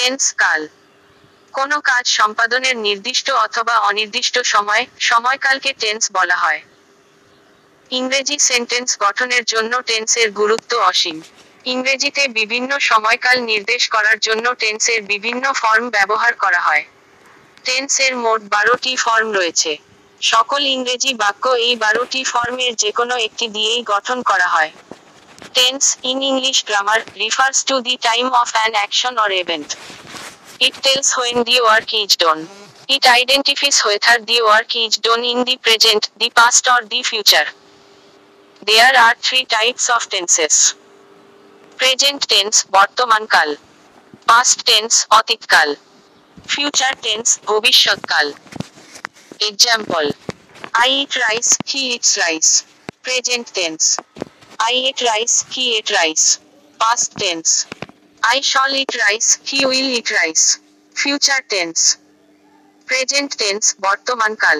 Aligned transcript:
Tense 0.00 0.34
কাল। 0.34 0.68
কোনো 1.52 1.80
কাজ 1.80 2.06
সম্পাদনের 2.08 2.76
নির্দিষ্ট 2.76 3.30
অথবা 3.30 3.78
অনির্দিষ্ট 3.78 4.38
সময়, 4.38 4.86
সময়কালকে 4.98 5.72
টেন্স 5.72 6.12
বলা 6.12 6.36
হয়। 6.36 6.60
ইংরেজি 7.90 8.38
সেন্টেন্স 8.38 8.98
গঠনের 8.98 9.44
জন্য 9.44 9.82
টেন্সের 9.82 10.30
গুরুত্ব 10.30 10.76
অসীম। 10.76 11.22
ইংরেজিতে 11.64 12.28
বিভিন্ন 12.28 12.78
সময়কাল 12.78 13.40
নির্দেশ 13.40 13.88
করার 13.88 14.18
জন্য 14.18 14.54
টেন্সের 14.54 15.02
বিভিন্ন 15.02 15.52
ফর্ম 15.52 15.90
ব্যবহার 15.90 16.32
করা 16.34 16.60
হয়। 16.60 16.84
টেন্সের 17.64 18.16
মোট 18.16 18.40
বারোটি 18.42 18.96
ফর্ম 18.96 19.32
রয়েছে। 19.32 19.76
সকল 20.20 20.60
ইংরেজি 20.66 21.14
বাক্য 21.14 21.48
এই 21.48 21.76
বারোটি 21.76 22.24
ফর্মের 22.24 22.74
যেকোনো 22.74 23.16
একটি 23.16 23.48
দিয়েই 23.48 23.82
গঠন 23.82 24.22
করা 24.22 24.46
হয়। 24.46 24.70
Tense 25.57 25.83
in 26.11 26.17
English 26.31 26.57
grammar 26.67 26.99
refers 27.23 27.57
to 27.69 27.75
the 27.87 27.95
time 28.07 28.25
of 28.41 28.49
an 28.57 28.71
action 28.79 29.13
or 29.23 29.31
event 29.43 29.69
It 30.59 30.75
tells 30.75 31.09
when 31.15 31.43
the 31.43 31.59
work 31.61 31.93
is 31.93 32.15
done. 32.15 32.47
It 32.87 33.05
identifies 33.05 33.81
whether 33.81 34.23
the 34.23 34.39
work 34.43 34.73
is 34.75 34.97
done 34.97 35.23
in 35.23 35.43
the 35.43 35.57
present, 35.57 36.09
the 36.17 36.29
past 36.29 36.67
or 36.67 36.85
the 36.87 37.01
future. 37.03 37.47
There 38.61 38.93
are 38.95 39.15
three 39.15 39.45
types 39.45 39.89
of 39.89 40.01
tenses. 40.09 40.55
Present 41.77 42.21
tense, 42.31 42.57
বর্তমানকাল 42.75 43.49
Past 44.29 44.57
tense, 44.69 44.95
অতীতকাল 45.19 45.69
Future 46.53 46.95
tense, 47.05 47.29
ভবিষ্যৎকাল 47.49 48.27
Example 49.49 50.07
I 50.75 50.87
eat 50.99 51.13
rice, 51.25 51.51
he 51.65 51.81
eats 51.93 52.11
rice. 52.17 52.51
Present 53.03 53.47
tense. 53.53 53.85
I 54.60 54.72
ate 54.88 55.02
rice, 55.02 55.44
he 55.50 55.78
ate 55.78 55.90
rice. 55.90 56.40
Past 56.80 57.16
tense. 57.16 57.66
I 58.22 58.40
shall 58.40 58.70
eat 58.70 58.94
rice, 59.08 59.38
he 59.44 59.64
will 59.64 59.88
eat 59.96 60.10
rice. 60.12 60.58
Future 60.96 61.42
tense. 61.48 61.82
Present 62.88 63.32
tense 63.42 63.64
বর্তমানকাল 63.86 64.58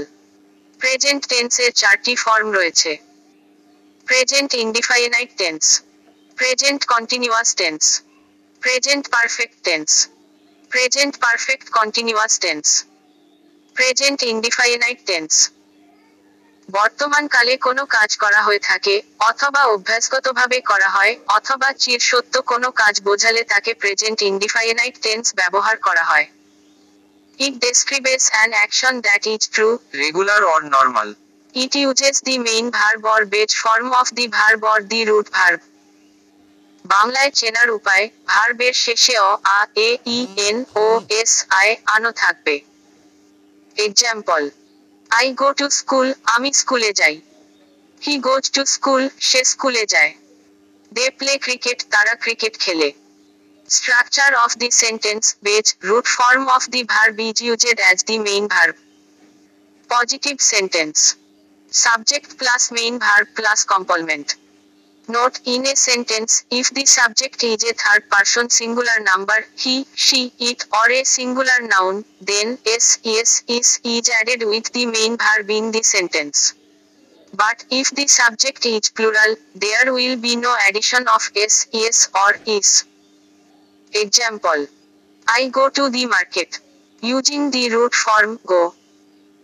present 0.80 1.22
টেন্সের 1.32 1.70
চারটি 1.80 2.14
form 2.24 2.48
রয়েছে 2.58 2.92
present 4.08 4.50
indefinite 4.64 5.30
tense 5.40 5.62
present 6.38 6.80
continuous 6.92 7.48
tense 7.60 7.82
present 8.62 9.04
perfect 9.14 9.56
tense 9.66 9.88
present 10.72 11.14
perfect 11.24 11.66
continuous 11.78 12.32
tense 12.44 12.66
present 13.76 14.18
indefinite 14.32 15.00
tense 15.10 15.30
বর্তমানকালে 16.68 17.54
কোনো 17.66 17.82
কাজ 17.96 18.10
করা 18.16 18.40
হয়ে 18.42 18.62
থাকে 18.70 18.94
অথবা 19.20 19.62
অভ্যাসগতভাবে 19.74 20.58
করা 20.60 20.88
হয় 20.88 21.12
অথবা 21.28 21.68
চির 21.72 22.00
সত্য 22.10 22.34
কোনো 22.42 22.68
কাজ 22.72 22.94
বোঝালে 23.00 23.42
তাকে 23.44 23.70
প্রেজেন্ট 23.74 24.18
ইন্ডিফাইনাইট 24.22 24.94
টেন্স 25.02 25.26
ব্যবহার 25.34 25.76
করা 25.86 26.04
হয়। 26.10 26.26
It 27.38 27.54
describes 27.66 28.22
an 28.30 28.50
action 28.52 28.94
that 29.00 29.22
is 29.26 29.42
true 29.54 29.68
regular 30.02 30.40
or 30.52 30.60
normal, 30.76 31.08
it 31.54 31.72
uses 31.76 32.16
the 32.24 32.36
main 32.38 32.66
verb 32.70 33.02
or 33.06 33.20
base 33.24 33.50
form 33.62 33.88
of 34.00 34.06
the 34.14 34.26
verb 34.28 34.60
or 34.72 34.80
the 34.92 35.00
root 35.04 35.26
verb 35.32 35.60
বাংলায় 36.84 37.30
চেনার 37.30 37.68
উপায় 37.70 38.04
ভার্বের 38.26 38.74
শেষে 38.84 39.14
অ 39.28 39.30
আ 39.58 39.60
এ 39.88 39.90
ই 40.16 40.18
এন 40.48 40.56
ও 40.76 40.86
এস 41.20 41.32
আই 41.60 41.68
আনো 41.94 42.10
থাকবে। 42.12 42.54
Example 43.76 44.42
I 45.10 45.26
go 45.40 45.48
to 45.52 45.66
school 45.70 46.08
আমি 46.34 46.48
স্কুলে 46.60 46.90
যাই। 47.00 47.16
হি 48.02 48.14
গোজ 48.28 48.44
টু 48.54 48.62
স্কুল 48.74 49.02
সে 49.28 49.40
স্কুলে 49.52 49.84
যায়। 49.94 50.12
দে 50.92 51.04
প্লে 51.18 51.32
ক্রিকেট 51.44 51.78
তারা 51.92 52.14
ক্রিকেট 52.14 52.54
খেলে। 52.64 52.88
Structure 53.68 54.30
of 54.44 54.50
the 54.60 54.68
sentence 54.82 55.24
base 55.46 55.66
root 55.88 56.06
form 56.16 56.42
of 56.56 56.62
the 56.74 56.82
verb 56.94 57.16
is 57.28 57.36
used 57.48 57.78
as 57.84 57.98
the 58.08 58.16
main 58.28 58.44
verb 58.54 58.74
positive 59.90 60.34
sentence 60.52 60.96
subject 61.72 62.30
plus 62.38 62.62
main 62.76 62.94
verb 63.04 63.26
plus 63.38 63.60
complement. 63.72 64.28
Note 65.10 65.40
in 65.46 65.66
a 65.66 65.74
sentence, 65.74 66.44
if 66.50 66.68
the 66.74 66.84
subject 66.84 67.42
is 67.42 67.64
a 67.64 67.72
third 67.72 68.10
person 68.10 68.50
singular 68.50 69.00
number, 69.00 69.46
he, 69.56 69.86
she, 69.94 70.32
it, 70.38 70.66
or 70.70 70.90
a 70.90 71.02
singular 71.02 71.60
noun, 71.62 72.04
then 72.20 72.58
s, 72.66 72.98
yes, 73.02 73.42
is, 73.48 73.80
is 73.84 74.10
added 74.20 74.46
with 74.46 74.70
the 74.74 74.84
main 74.84 75.16
verb 75.16 75.48
in 75.48 75.70
the 75.70 75.82
sentence. 75.82 76.52
But 77.32 77.64
if 77.70 77.90
the 77.90 78.06
subject 78.06 78.66
is 78.66 78.90
plural, 78.90 79.36
there 79.54 79.94
will 79.94 80.18
be 80.18 80.36
no 80.36 80.54
addition 80.68 81.08
of 81.08 81.30
s, 81.34 81.66
yes, 81.72 82.10
or 82.14 82.36
is. 82.44 82.84
Example 83.94 84.66
I 85.26 85.48
go 85.48 85.70
to 85.70 85.88
the 85.88 86.04
market. 86.04 86.60
Using 87.00 87.50
the 87.50 87.70
root 87.70 87.94
form 87.94 88.40
go. 88.44 88.74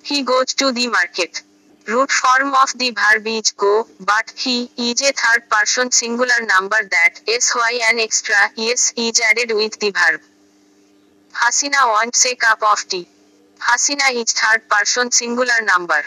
He 0.02 0.22
goes 0.22 0.52
to 0.54 0.72
the 0.72 0.88
market 0.88 1.42
root 1.86 2.10
form 2.10 2.54
of 2.54 2.72
the 2.76 2.90
verb 2.90 3.26
is 3.26 3.52
go, 3.52 3.86
but 4.00 4.32
he 4.36 4.70
is 4.76 5.02
a 5.02 5.12
third 5.12 5.48
person 5.50 5.90
singular 5.90 6.40
number 6.54 6.78
that 6.90 7.20
is 7.26 7.50
why 7.52 7.78
an 7.90 8.00
extra 8.00 8.36
yes 8.56 8.92
is 8.96 9.20
added 9.30 9.54
with 9.54 9.78
the 9.80 9.90
verb. 9.90 10.20
Hasina 11.32 11.88
wants 11.88 12.24
a 12.26 12.34
cup 12.36 12.62
of 12.62 12.88
tea. 12.88 13.06
Hasina 13.58 14.12
is 14.12 14.32
third 14.32 14.68
person 14.68 15.10
singular 15.10 15.60
number. 15.62 16.02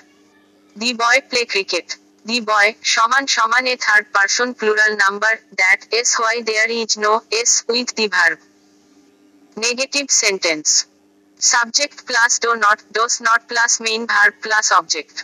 The 0.76 0.94
boy 0.94 1.22
play 1.30 1.46
cricket. 1.46 1.98
The 2.26 2.40
boy 2.40 2.76
shaman 2.82 3.28
shaman 3.28 3.68
a 3.68 3.76
third 3.76 4.12
person 4.12 4.54
plural 4.56 4.98
number 4.98 5.40
that 5.58 5.86
is 5.92 6.16
why 6.16 6.42
there 6.46 6.70
is 6.70 6.98
no 6.98 7.22
s 7.32 7.64
with 7.68 7.96
the 7.96 8.08
verb. 8.08 8.40
Negative 9.56 10.10
sentence. 10.10 10.88
Subject 11.40 12.06
plus 12.08 12.40
do 12.40 12.56
not 12.56 12.82
does 12.92 13.22
not 13.22 13.48
plus 13.48 13.80
main 13.80 14.08
verb 14.08 14.34
plus 14.42 14.72
object. 14.72 15.24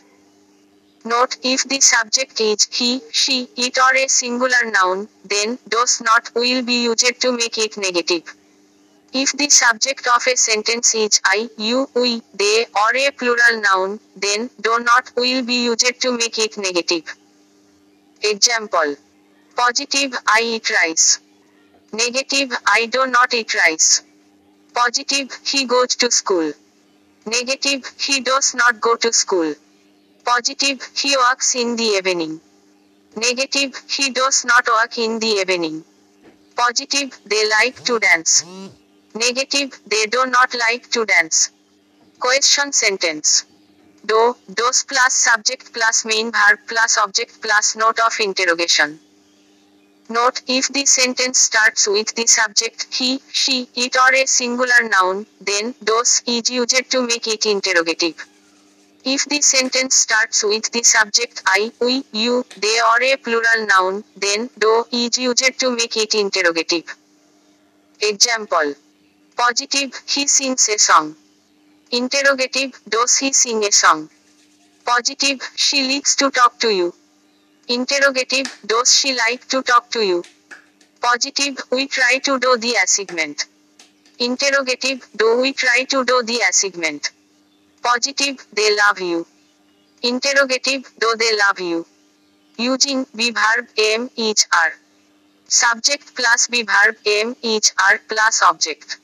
Note 1.06 1.36
if 1.44 1.64
the 1.66 1.82
subject 1.82 2.40
is 2.40 2.68
he, 2.72 3.02
she, 3.12 3.50
it 3.58 3.78
or 3.78 3.96
a 3.96 4.08
singular 4.08 4.72
noun, 4.72 5.10
then 5.26 5.60
does 5.68 6.02
not 6.02 6.34
will 6.34 6.64
be 6.64 6.84
used 6.84 7.20
to 7.20 7.32
make 7.34 7.58
it 7.58 7.78
negative. 7.78 8.34
If 9.12 9.34
the 9.34 9.50
subject 9.50 10.08
of 10.08 10.26
a 10.26 10.38
sentence 10.38 10.96
is 10.96 11.20
I, 11.26 11.50
you, 11.58 11.90
we, 11.94 12.22
they, 12.34 12.66
or 12.74 12.96
a 12.96 13.12
plural 13.12 13.62
noun, 13.62 14.00
then 14.16 14.50
do 14.62 14.80
not 14.80 15.12
will 15.18 15.44
be 15.44 15.66
used 15.66 16.02
to 16.02 16.18
make 16.18 16.40
it 16.40 16.58
negative. 16.58 17.14
Example 18.22 18.96
Positive 19.56 20.14
I 20.26 20.42
eat 20.42 20.70
rice. 20.70 21.20
Negative 21.92 22.52
I 22.66 22.86
do 22.86 23.06
not 23.08 23.34
eat 23.34 23.54
rice. 23.54 24.02
Positive 24.74 25.30
he 25.46 25.66
goes 25.66 25.96
to 25.98 26.10
school. 26.10 26.54
Negative 27.26 27.86
he 28.00 28.22
does 28.22 28.56
not 28.56 28.80
go 28.80 28.96
to 28.96 29.14
school. 29.14 29.54
Positive, 30.26 30.82
he 30.96 31.16
walks 31.18 31.56
in 31.56 31.76
the 31.76 31.84
evening. 31.84 32.40
Negative, 33.16 33.76
he 33.90 34.10
does 34.10 34.46
not 34.46 34.66
walk 34.68 34.98
in 34.98 35.20
the 35.20 35.28
evening. 35.28 35.84
Positive, 36.56 37.20
they 37.26 37.50
like 37.50 37.84
to 37.84 38.00
dance. 38.00 38.44
Negative, 39.14 39.78
they 39.86 40.06
do 40.06 40.26
not 40.26 40.56
like 40.56 40.90
to 40.92 41.06
dance. 41.06 41.52
Question 42.20 42.72
sentence. 42.72 43.46
Do, 44.06 44.36
does 44.54 44.84
plus 44.84 45.14
subject 45.14 45.74
plus 45.74 46.06
main 46.06 46.32
verb 46.32 46.60
plus 46.68 46.98
object 46.98 47.42
plus 47.42 47.76
note 47.76 48.00
of 48.00 48.18
interrogation. 48.20 49.00
Note 50.10 50.42
if 50.48 50.68
the 50.70 50.86
sentence 50.86 51.40
starts 51.40 51.88
with 51.88 52.14
the 52.16 52.28
subject 52.28 52.88
he, 52.92 53.22
she, 53.32 53.70
it 53.76 53.96
or 53.96 54.14
a 54.14 54.26
singular 54.26 54.90
noun, 54.90 55.26
then 55.42 55.76
does 55.84 56.22
is 56.26 56.50
used 56.50 56.92
to 56.92 57.08
make 57.08 57.28
it 57.28 57.46
interrogative. 57.46 58.26
If 59.06 59.26
the 59.26 59.42
sentence 59.42 59.96
starts 59.96 60.44
with 60.44 60.72
the 60.72 60.82
subject 60.82 61.42
I, 61.46 61.74
we, 61.82 62.06
you, 62.14 62.46
they 62.56 62.80
or 62.80 63.04
a 63.04 63.18
plural 63.18 63.68
noun, 63.68 64.06
then 64.16 64.50
do 64.58 64.86
is 64.92 65.18
used 65.18 65.60
to 65.60 65.76
make 65.76 65.98
it 65.98 66.16
interrogative. 66.16 66.96
Example. 68.00 68.76
Positive, 69.36 69.92
he 70.08 70.26
sings 70.28 70.70
a 70.70 70.78
song. 70.78 71.18
Interrogative, 71.92 72.80
does 72.88 73.18
he 73.18 73.34
sing 73.34 73.66
a 73.66 73.72
song? 73.74 74.10
Positive, 74.86 75.42
she 75.58 75.94
likes 75.94 76.16
to 76.16 76.32
talk 76.32 76.58
to 76.60 76.70
you. 76.70 76.94
Interrogative, 77.68 78.48
does 78.66 78.94
she 78.94 79.18
like 79.18 79.46
to 79.50 79.62
talk 79.64 79.92
to 79.92 80.00
you? 80.00 80.24
Positive, 81.02 81.58
we 81.72 81.88
try 81.88 82.20
to 82.20 82.40
do 82.40 82.58
the 82.58 82.76
assignment. 82.82 83.48
Interrogative, 84.18 85.06
do 85.16 85.42
we 85.42 85.52
try 85.52 85.84
to 85.90 86.06
do 86.06 86.24
the 86.24 86.40
assignment? 86.50 87.12
Positive, 87.84 88.38
they 88.54 88.76
love 88.78 89.00
you. 89.02 89.28
Interrogative, 90.02 90.90
do 91.00 91.16
they 91.20 91.38
love 91.38 91.60
you? 91.60 91.86
Using 92.58 93.06
be 93.16 93.32
verb 93.32 93.68
am 93.78 94.10
each 94.16 94.46
are. 94.54 94.74
Subject 95.50 96.16
plus 96.16 96.48
be 96.48 96.64
verb 96.64 96.96
am 97.06 97.36
each 97.42 97.72
are 97.78 98.00
plus 98.08 98.42
object. 98.42 98.98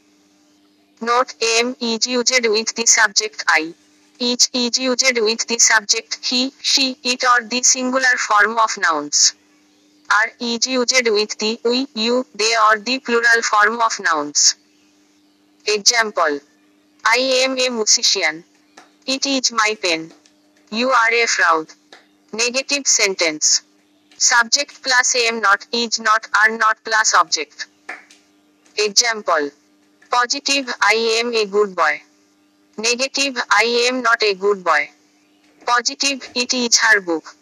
Note 1.01 1.33
am 1.41 1.75
is 1.81 2.07
used 2.07 2.47
with 2.47 2.73
the 2.75 2.85
subject 2.85 3.43
I. 3.47 3.73
Each 4.17 4.49
is 4.53 4.77
used 4.77 5.19
with 5.19 5.45
the 5.47 5.59
subject 5.59 6.19
he, 6.25 6.53
she, 6.61 6.97
it 7.03 7.23
or 7.23 7.43
the 7.43 7.61
singular 7.63 8.15
form 8.17 8.57
of 8.57 8.77
nouns. 8.77 9.33
Are 10.09 10.31
is 10.39 10.65
used 10.67 11.09
with 11.09 11.37
the 11.37 11.59
we, 11.65 11.87
you, 11.95 12.25
they 12.33 12.53
or 12.67 12.79
the 12.79 12.99
plural 12.99 13.41
form 13.41 13.81
of 13.81 13.99
nouns. 13.99 14.55
Example 15.65 16.39
I 17.05 17.17
am 17.43 17.57
a 17.57 17.69
musician. 17.69 18.43
It 19.11 19.25
is 19.25 19.51
my 19.51 19.75
pen. 19.81 20.13
You 20.69 20.91
are 20.91 21.11
a 21.11 21.25
fraud. 21.25 21.69
Negative 22.31 22.85
sentence. 22.85 23.63
Subject 24.19 24.83
plus 24.83 25.15
am 25.15 25.41
not, 25.41 25.65
is 25.71 25.99
not, 25.99 26.27
are 26.39 26.55
not 26.55 26.77
plus 26.83 27.15
object. 27.15 27.65
Example 28.77 29.49
Positive 30.11 30.69
I 30.79 30.93
am 31.21 31.33
a 31.33 31.47
good 31.47 31.75
boy. 31.75 32.03
Negative 32.77 33.35
I 33.49 33.87
am 33.87 34.03
not 34.03 34.21
a 34.21 34.35
good 34.35 34.63
boy. 34.63 34.91
Positive 35.65 36.29
it 36.35 36.53
is 36.53 36.77
her 36.77 37.01
book. 37.01 37.35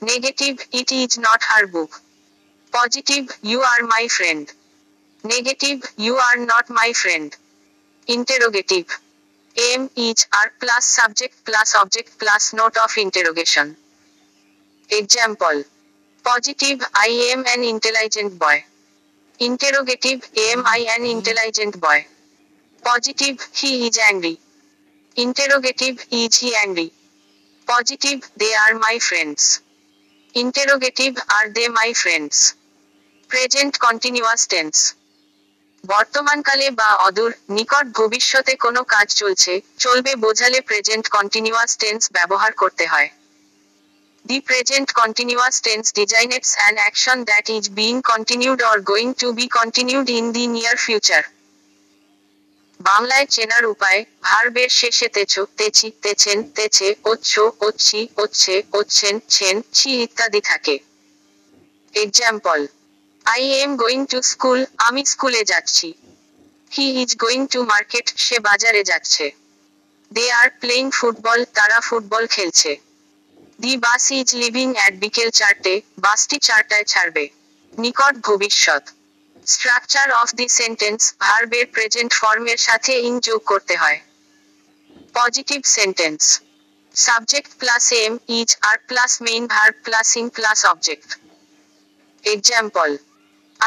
Negative 0.00 0.58
it 0.72 0.90
is 0.90 1.18
not 1.18 1.40
her 1.50 1.68
book. 1.68 2.00
Positive 2.72 3.30
you 3.42 3.60
are 3.60 3.82
my 3.86 4.08
friend. 4.10 4.52
Negative 5.22 5.84
you 5.96 6.16
are 6.16 6.44
not 6.44 6.68
my 6.68 6.92
friend. 6.92 7.36
Interrogative 8.08 8.88
am 9.58 9.90
each 9.96 10.26
are 10.32 10.52
plus 10.60 10.84
subject 10.84 11.44
plus 11.44 11.74
object 11.74 12.18
plus 12.18 12.52
note 12.52 12.76
of 12.76 12.96
interrogation. 12.98 13.76
Example. 14.90 15.64
Positive 16.24 16.80
I 16.94 17.32
am 17.32 17.44
an 17.46 17.64
intelligent 17.64 18.38
boy. 18.38 18.64
Interrogative 19.38 20.28
am 20.36 20.64
I 20.66 20.86
an 20.98 21.06
intelligent 21.06 21.80
boy. 21.80 22.06
Positive 22.82 23.48
he 23.54 23.86
is 23.86 23.98
angry. 23.98 24.38
Interrogative 25.16 26.04
is 26.10 26.38
he 26.38 26.54
angry. 26.54 26.92
Positive 27.66 28.28
they 28.36 28.52
are 28.54 28.78
my 28.78 28.98
friends. 28.98 29.60
Interrogative 30.34 31.16
are 31.16 31.48
they 31.50 31.68
my 31.68 31.92
friends. 31.94 32.54
Present 33.28 33.80
continuous 33.80 34.46
tense. 34.46 34.94
বর্তমানকালে 35.92 36.66
বা 36.80 36.90
অদূর 37.06 37.32
নিকট 37.56 37.86
ভবিষ্যতে 37.98 38.52
কোনো 38.64 38.80
কাজ 38.94 39.06
চলছে, 39.20 39.52
চলবে 39.84 40.12
বোঝালে 40.24 40.58
প্রেজেন্ট 40.68 41.06
কন্টিনিউয়াস 41.16 41.72
টেন্স 41.82 42.02
ব্যবহার 42.12 42.52
করতে 42.52 42.84
হয়। 42.86 43.08
The 44.24 44.38
present 44.48 44.88
continuous 45.00 45.56
tense 45.66 45.84
designates 46.00 46.50
an 46.58 46.74
action 46.82 47.18
that 47.24 47.46
is 47.56 47.64
being 47.80 47.94
continued 48.02 48.60
or 48.62 48.78
going 48.90 49.08
to 49.20 49.28
be 49.32 49.46
continued 49.58 50.08
in 50.18 50.26
the 50.32 50.44
near 50.46 50.76
future 50.76 51.22
বাংলায় 52.80 53.26
চেনার 53.26 53.64
উপায়, 53.66 54.00
ভার্বের 54.22 54.70
শেষে 54.80 55.08
তেছো, 55.08 55.42
তেছি, 55.58 55.88
তেছেন, 56.02 56.38
তেছে, 56.56 56.88
ওচ্ছ, 57.04 57.32
ওচ্ছি, 57.60 58.00
ওচ্ছে, 58.16 58.54
ওচ্ছেন, 58.72 59.14
ছেন, 59.28 59.54
ছি 59.72 59.90
ইত্যাদি 60.02 60.40
থাকে। 60.40 60.74
Example 61.94 62.58
I 63.34 63.42
am 63.62 63.70
going 63.82 64.00
to 64.12 64.18
school 64.32 64.60
আমি 64.86 65.02
স্কুলে 65.12 65.42
যাচ্ছি। 65.52 65.88
He 66.72 66.86
is 67.02 67.10
going 67.22 67.42
to 67.52 67.60
market 67.72 68.06
সে 68.24 68.36
বাজারে 68.48 68.82
যাচ্ছে। 68.90 69.24
দে 70.10 70.24
আর 70.40 70.48
প্লেইং 70.60 70.84
ফুটবল 70.98 71.38
তারা 71.56 71.78
ফুটবল 71.88 72.24
খেলছে। 72.34 72.72
The 73.62 73.72
bus 73.84 74.04
is 74.18 74.28
leaving 74.42 74.68
at 74.78 74.94
বিকেল 75.04 75.28
চারটে, 75.38 75.74
বাসটি 76.04 76.36
চারটায় 76.46 76.86
ছাড়বে। 76.92 77.24
নিকট 77.72 78.14
ভবিষ্যৎ। 78.28 78.84
স্ট্রাকচার 79.46 80.08
অফ 80.20 80.28
দি 80.38 80.46
সেন্টেন্স 80.60 81.00
ভার্বের 81.24 81.66
প্রেজেন্ট 81.74 82.10
ফর্মের 82.20 82.60
সাথে 82.66 82.92
ইং 83.08 83.14
যোগ 83.28 83.40
করতে 83.50 83.74
হয়। 83.82 83.98
Positive 85.18 85.60
sentence 85.76 86.20
subject 86.94 87.50
plus 87.60 87.84
am 88.04 88.12
is 88.38 88.48
are 88.68 88.76
plus 88.88 89.12
main 89.26 89.42
verb 89.54 89.74
plus 89.86 90.08
ing 90.20 90.24
plus 90.36 90.58
object 90.72 91.08
example 92.24 92.90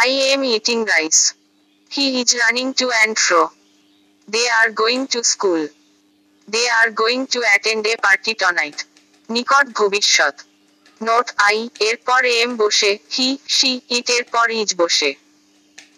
I 0.02 0.12
am 0.32 0.42
eating 0.58 0.80
rice 0.94 1.18
he 1.92 2.06
is 2.22 2.30
running 2.42 2.68
to 2.80 2.88
and 2.96 3.16
fro 3.26 3.42
they 4.28 4.44
are 4.60 4.68
going 4.82 5.02
to 5.14 5.20
school 5.24 5.62
they 6.48 6.64
are 6.80 6.88
going 7.02 7.22
to 7.34 7.40
attend 7.48 7.84
a 7.92 7.94
party 8.06 8.34
tonight 8.34 8.78
নিকট 9.30 9.66
ভবিষ্যৎ। 9.80 10.36
Note 11.02 11.28
I 11.48 11.58
এরপর 11.80 12.22
am 12.42 12.52
বসে 12.58 12.92
he 13.16 13.28
she 13.48 13.72
ইট 13.98 14.08
এর 14.10 14.24
পর 14.34 14.48
is 14.62 14.70
বসে। 14.82 15.12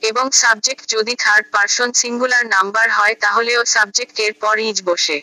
এবং 0.09 0.25
subject 0.41 0.83
যদি 0.95 1.13
third 1.15 1.45
person 1.55 1.89
singular 2.01 2.45
number 2.55 2.87
হয়, 2.97 3.15
তাহলেও 3.15 3.61
সাবজেক্ট 3.65 4.15
এর 4.25 4.33
পর 4.33 4.55
ইজ 4.69 4.77
বসে। 4.89 5.17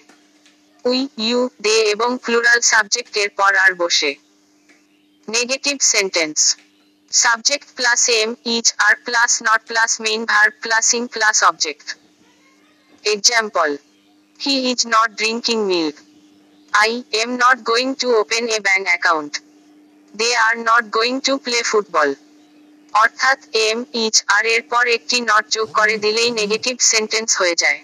উই 0.84 1.00
ইউ 1.26 1.40
দে 1.60 1.76
এবং 1.94 2.10
প্লুরাল 2.24 2.60
সাবজেক্ট 2.72 3.12
এর 3.22 3.30
পর 3.38 3.52
আর 3.64 3.72
বসে। 3.74 4.10
Negative 5.28 5.76
sentence 5.94 6.38
subject 7.10 7.68
plus 7.74 8.08
am 8.08 8.30
is 8.44 8.66
are 8.78 8.94
plus 9.04 9.42
not 9.42 9.60
plus 9.66 10.00
main 10.00 10.20
verb 10.24 10.52
plus 10.62 10.86
ing 10.94 11.02
plus 11.08 11.36
object 11.42 11.86
example 13.04 13.68
he 14.40 14.54
is 14.70 14.80
not 14.86 15.08
drinking 15.16 15.58
milk 15.66 15.96
I 16.72 17.04
am 17.12 17.36
not 17.38 17.64
going 17.64 17.96
to 17.96 18.08
open 18.14 18.48
a 18.50 18.60
bank 18.60 18.86
account. 18.88 19.40
They 20.14 20.34
are 20.34 20.54
not 20.54 20.90
going 20.90 21.20
to 21.20 21.38
play 21.38 21.62
football. 21.62 22.10
অর্থাৎ 22.94 23.38
am 23.68 23.78
is 24.04 24.14
are 24.26 24.44
এর 24.46 24.62
পর 24.72 24.84
একটি 24.88 25.16
not 25.20 25.44
যোগ 25.50 25.68
করে 25.72 25.96
দিলেই 25.98 26.30
negative 26.30 26.76
sentence 26.92 27.30
হয়ে 27.40 27.56
যায়। 27.62 27.80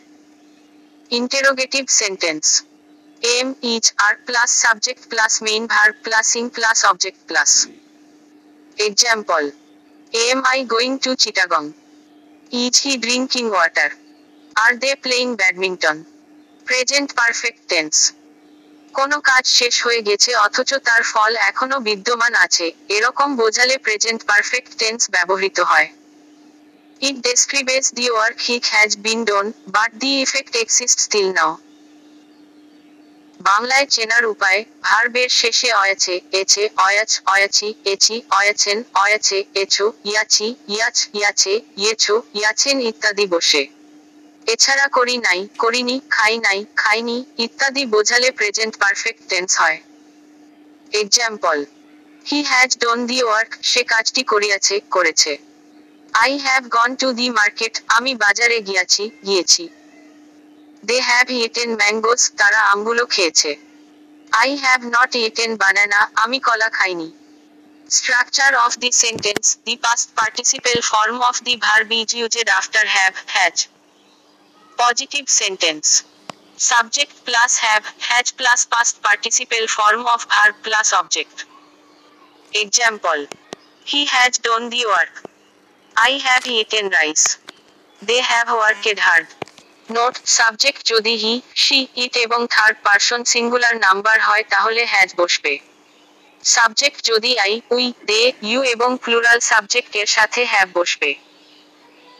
Interrogative 1.10 1.84
sentence 2.00 2.44
am 3.22 3.48
is 3.74 3.84
are 4.06 4.14
plus 4.26 4.50
subject 4.64 5.02
plus 5.08 5.32
main 5.42 5.62
verb 5.66 5.94
plus 6.06 6.28
ing 6.40 6.44
plus 6.56 6.78
object 6.84 7.20
plus 7.28 7.50
example 8.78 9.50
am 10.12 10.38
I 10.44 10.64
going 10.64 10.98
to 10.98 11.14
Chittagong 11.14 11.64
is 12.50 12.74
he 12.80 12.96
drinking 12.96 13.50
water 13.50 13.90
are 14.56 14.72
they 14.74 14.94
playing 14.94 15.34
badminton 15.36 15.96
present 16.66 17.14
perfect 17.14 17.68
tense 17.68 18.12
কোনো 18.94 19.20
কাজ 19.20 19.46
শেষ 19.46 19.82
হয়ে 19.86 20.02
গেছে, 20.02 20.36
অথচ 20.36 20.70
তার 20.84 21.02
ফল 21.02 21.36
এখনও 21.36 21.80
বিদ্যমান 21.80 22.34
আছে। 22.34 22.72
এরকম 22.88 23.36
বোঝালে 23.36 23.78
প্রেজেন্ট 23.78 24.20
পারফেক্ট 24.26 24.78
টেন্স 24.78 25.10
ব্যবহৃত 25.10 25.60
হয়। 25.60 25.88
It 27.00 27.16
describes 27.22 27.84
the 27.94 28.10
work 28.10 28.38
it 28.40 28.64
has 28.64 28.96
been 28.96 29.24
done 29.24 29.52
but 29.68 29.90
the 29.94 30.20
effect 30.20 30.56
exist 30.56 30.98
still 31.00 31.28
now 31.32 31.52
বাংলায় 33.44 33.86
চেনার 33.86 34.24
উপায়, 34.26 34.60
ভার্বের 34.82 35.30
শেষে 35.40 35.70
অয়াছে 35.72 36.14
এছে 36.40 36.62
অয়াচ, 36.78 37.10
অয়াচি 37.26 37.68
এছি 37.84 38.14
অয়াছেন 38.30 38.78
অয়াচে 38.94 39.38
এছো 39.54 39.86
ইয়াছি 40.04 40.46
ইয়াছ 40.68 40.96
ইয়াছে 41.14 41.54
ইয়েছো 41.76 42.14
ইয়াছেন 42.34 42.76
ইত্যাদি 42.80 43.26
বসে। 43.26 43.62
এছাড়া 44.46 44.86
করি 44.88 45.16
নাই, 45.18 45.40
করিনি, 45.58 45.96
খাই 46.10 46.34
নাই, 46.38 46.58
খাইনি, 46.76 47.18
ইত্যাদি 47.38 47.82
বোঝালে 47.86 48.28
প্রেজেন্ট 48.30 48.74
পারফেক্ট 48.82 49.22
টেন্স 49.28 49.50
হয়। 49.60 49.78
Example 50.92 51.58
he 52.26 52.38
has 52.42 52.70
done 52.78 52.98
the 53.06 53.18
work 53.24 53.50
সে 53.62 53.82
কাজটি 53.84 54.22
করিয়াছে, 54.32 54.76
করেছে। 54.90 55.32
I 56.14 56.32
have 56.38 56.62
gone 56.76 56.90
to 57.00 57.08
the 57.12 57.26
market 57.30 57.74
আমি 57.88 58.12
বাজারে 58.14 58.58
গিয়াছি, 58.60 59.04
গিয়েছি। 59.26 59.64
দে 60.88 60.96
হ্যাভ 61.10 61.26
ইটেন 61.44 61.70
ম্যাঙ্গোস 61.80 62.22
তারা 62.40 62.60
আমগুলো 62.72 63.02
খেয়েছে 63.14 63.50
I 64.32 64.50
have 64.64 64.80
not 64.96 65.10
eaten 65.26 65.50
banana 65.62 66.00
আমি 66.24 66.38
কলা 66.46 66.68
খাইনি 66.78 67.08
structure 67.90 68.52
of 68.64 68.72
the 68.82 68.90
sentence 69.02 69.44
the 69.66 69.74
past 69.84 70.08
participle 70.18 70.78
form 70.90 71.16
of 71.28 71.36
the 71.46 71.54
verb 71.66 71.88
is 72.00 72.10
used 72.20 72.46
after 72.58 72.86
have 72.96 73.14
has 73.36 73.56
Positive 74.78 75.28
sentence. 75.28 76.02
Subject 76.56 77.12
plus 77.24 77.58
have, 77.58 77.86
has 78.00 78.32
plus 78.32 78.66
past 78.66 79.00
participle 79.02 79.66
form 79.68 80.04
of 80.06 80.24
verb 80.24 80.54
plus 80.64 80.92
object. 80.92 81.46
Example. 82.52 83.26
He 83.86 84.06
has 84.06 84.38
done 84.38 84.70
the 84.70 84.84
work. 84.86 85.30
I 85.96 86.10
have 86.24 86.46
eaten 86.46 86.90
rice. 86.90 87.38
They 88.02 88.20
have 88.20 88.48
worked 88.48 88.98
hard. 88.98 89.26
Note 89.90 90.26
subject 90.26 90.86
যদি 90.86 91.16
he 91.16 91.40
she 91.54 91.86
it 91.96 92.16
এবং 92.16 92.46
third 92.50 92.76
person 92.82 93.24
singular 93.24 93.76
number 93.76 94.20
হয়, 94.20 94.44
তাহলে 94.50 94.86
has 94.86 95.14
বসবে। 95.16 95.58
Subject 96.44 97.04
যদি 97.04 97.38
I 97.38 97.60
we 97.70 97.92
they 98.06 98.32
you 98.42 98.62
এবং 98.62 98.98
plural 99.04 99.38
subject 99.40 99.96
এর 99.96 100.06
সাথে 100.06 100.44
have 100.44 100.68
বসবে। 100.74 101.14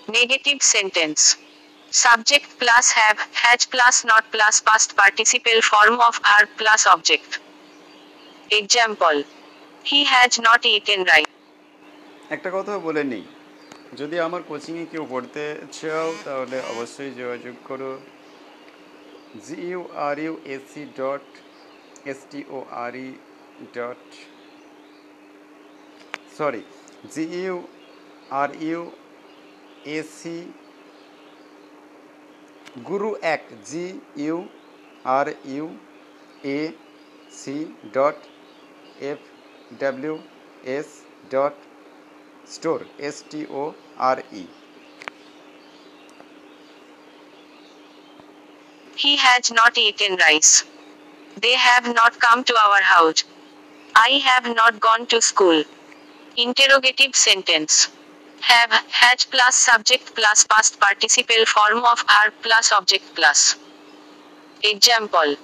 Negative 0.09 0.57
sentence 0.63 1.37
subject 1.93 2.49
plus 2.59 2.93
have 2.95 3.17
has 3.35 3.67
plus 3.67 4.07
not 4.07 4.25
plus 4.31 4.63
past 4.69 4.89
participle 5.01 5.61
form 5.61 6.01
of 6.01 6.21
verb 6.21 6.47
plus 6.57 6.87
object 6.87 7.39
Example. 8.51 9.23
He 9.87 10.05
has 10.05 10.41
not 10.41 10.67
eaten 10.67 11.01
rice. 11.05 11.33
একটা 12.31 12.51
কথা 12.51 12.79
বলে 12.79 13.05
নিই। 13.05 13.25
যদি 14.01 14.17
আমার 14.27 14.43
কোচিংয়ে 14.49 14.85
কেউ 14.93 15.05
পড়তে 15.13 15.45
চাও, 15.77 16.09
তাহলে 16.25 16.57
অবশ্যই 16.73 17.13
যোগাযোগ 17.21 17.57
করো। 17.69 17.93
G 19.45 19.57
U 19.71 19.81
R 20.07 20.17
U 20.25 20.33
A C 20.55 20.83
dot 21.01 21.27
S 22.11 22.21
T 22.31 22.41
O 22.57 22.59
R 22.85 22.95
E 23.07 23.09
dot 23.77 24.05
sorry 26.37 26.63
G 27.13 27.25
U 27.43 27.57
R 28.43 28.51
U 28.69 28.81
A C 29.99 30.37
গুরু 32.89 33.11
এক 33.35 33.43
G 33.71 33.87
U 34.25 34.37
R 35.19 35.29
U 35.55 35.67
A 36.59 36.61
C 37.41 37.57
dot 37.97 38.19
F 39.11 39.21
W 39.81 40.15
S 40.77 40.89
dot 41.35 41.57
store 42.45 42.83
S 42.99 43.23
T 43.23 43.47
O 43.47 43.75
R 43.99 44.23
E. 44.33 44.47
He 48.97 49.17
has 49.17 49.51
not 49.51 49.77
eaten 49.77 50.17
rice. 50.17 50.65
They 51.41 51.55
have 51.55 51.93
not 51.95 52.21
come 52.21 52.45
to 52.45 52.55
our 52.57 52.83
house. 52.83 53.25
I 53.97 54.21
have 54.25 54.55
not 54.55 54.81
gone 54.81 55.07
to 55.07 55.21
school. 55.21 55.65
Interrogative 56.37 57.17
sentence. 57.17 57.89
Have, 58.41 58.73
had 58.91 59.25
plus 59.31 59.57
subject 59.57 60.15
plus 60.15 60.45
past 60.45 60.79
participle 60.79 61.45
form 61.47 61.79
of 61.85 62.05
are 62.09 62.31
plus 62.43 62.73
object 62.73 63.15
plus. 63.15 63.57
Example. 64.63 65.37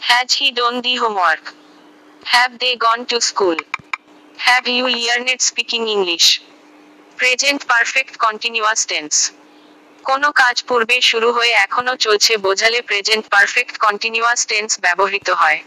Has 0.00 0.32
he 0.32 0.50
done 0.50 0.82
the 0.82 0.96
homework? 0.96 1.54
Have 2.24 2.58
they 2.58 2.76
gone 2.76 3.06
to 3.06 3.20
school? 3.20 3.56
Have 4.40 4.66
you 4.66 4.88
learned 4.88 5.40
speaking 5.40 5.86
English? 5.86 6.42
Present 7.18 7.66
perfect 7.66 8.18
continuous 8.18 8.80
tense. 8.86 9.16
কোন 10.04 10.22
কাজ 10.42 10.56
পূর্বে 10.68 10.96
শুরু 11.10 11.28
হয়ে 11.36 11.52
এখনও 11.66 11.94
চলছে 12.04 12.32
বোঝালে 12.46 12.80
present 12.88 13.24
perfect 13.34 13.74
continuous 13.86 14.40
tense 14.50 14.70
ব্যবহৃত 14.84 15.28
হয় 15.40 15.60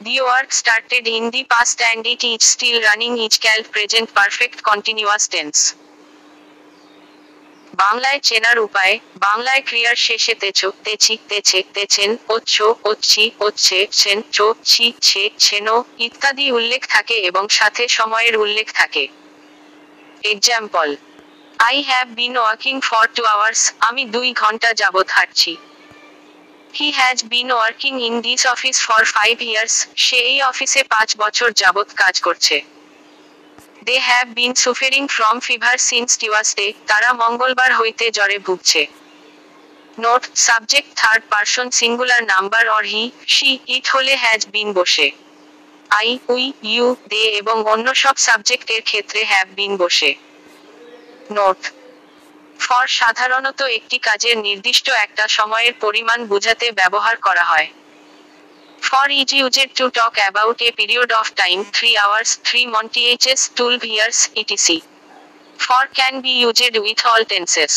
the 0.00 0.16
work 0.24 0.50
started 0.60 1.04
in 1.16 1.24
the 1.34 1.42
past 1.54 1.78
and 1.84 2.02
it 2.12 2.22
is 2.32 2.40
still 2.54 2.76
running 2.88 3.10
is 3.26 3.34
called 3.44 3.60
present 3.74 4.08
perfect 4.18 4.58
continuous 4.70 5.22
tense 5.34 5.54
বাংলায় 7.74 8.20
চেনার 8.20 8.58
উপায়, 8.58 8.94
বাংলায় 9.18 9.62
ক্রিয়ার 9.62 9.96
শেষে 9.96 10.34
তেছো 10.34 10.68
তেছি 10.84 11.14
তেছে 11.28 11.58
তেছেন 11.74 12.10
ওচ্ছ 12.28 12.54
ওচ্ছি 12.84 13.24
ওচ্ছে 13.40 13.78
ছেন 13.92 14.22
চো, 14.32 14.46
ছি, 14.64 14.86
ছে, 15.00 15.30
ছেনো 15.38 15.84
ইত্যাদি 15.98 16.46
উল্লেখ 16.50 16.82
থাকে 16.86 17.14
এবং 17.14 17.44
সাথে 17.48 17.88
সময়ের 17.88 18.34
উল্লেখ 18.36 18.68
থাকে। 18.72 19.04
Example 20.24 20.88
I 21.58 21.76
have 21.82 22.06
been 22.20 22.34
working 22.38 22.74
for 22.80 23.04
two 23.16 23.22
hours 23.24 23.60
আমি 23.80 24.02
দুই 24.04 24.28
ঘণ্টা 24.32 24.70
যাবৎ 24.72 25.08
হাঁটছি। 25.10 25.56
He 26.74 26.88
has 26.90 27.18
been 27.24 27.48
working 27.52 27.92
in 28.08 28.14
this 28.20 28.42
office 28.46 28.76
for 28.86 29.02
five 29.04 29.34
years 29.42 29.74
সে 29.96 30.18
এই 30.30 30.38
অফিসে 30.42 30.80
পাঁচ 30.84 31.08
বছর 31.16 31.48
যাবৎ 31.62 31.88
কাজ 31.94 32.14
করছে। 32.20 32.56
They 33.82 33.96
have 34.00 34.26
been 34.34 34.52
suffering 34.54 35.04
from 35.06 35.40
fever 35.40 35.76
since 35.78 36.10
Tuesday 36.18 36.72
তারা 36.86 37.12
মঙ্গলবার 37.12 37.70
হইতে 37.80 38.10
জ্বরে 38.10 38.38
ভুগছে। 38.38 38.86
Note 39.98 40.22
subject 40.36 40.90
third 40.96 41.22
person 41.30 41.70
singular 41.70 42.22
number 42.24 42.68
or 42.68 42.84
he 42.84 43.10
she 43.26 43.58
it 43.66 43.84
হলে 43.88 44.16
হ্যাজ 44.16 44.46
বিন 44.46 44.72
বসে। 44.72 45.10
আই 45.90 46.18
উই 46.28 46.52
ইউ 46.62 46.96
দে 47.08 47.22
এবং 47.40 47.56
অন্য 47.64 47.94
সব 47.94 48.16
সাবজেক্টের 48.16 48.82
ক্ষেত্রে 48.82 49.24
হ্যাভ 49.24 49.48
বিন 49.54 49.72
বসে। 49.76 50.14
নোট 51.30 51.60
ফর 52.60 52.86
সাধারণত 53.00 53.62
একটি 53.62 53.98
কাজের 53.98 54.38
নির্দিষ্ট 54.38 54.86
একটা 55.04 55.28
সময়ের 55.28 55.74
পরিমাণ 55.80 56.18
বোঝাতে 56.26 56.66
ব্যবহার 56.72 57.16
করা 57.16 57.44
হয়। 57.44 57.68
For 58.82 59.06
is 59.20 59.28
used 59.40 59.70
to 59.78 59.84
talk 59.98 60.14
about 60.22 60.58
a 60.66 60.70
period 60.78 61.10
of 61.20 61.26
time 61.42 61.58
three 61.76 61.90
hours 62.04 62.30
three 62.46 62.60
months 62.74 63.40
twelve 63.56 63.80
years 63.92 64.18
etc 64.42 64.78
for 65.58 65.82
can 65.98 66.14
be 66.24 66.32
used 66.42 66.74
with 66.84 66.98
all 67.06 67.22
tenses 67.32 67.74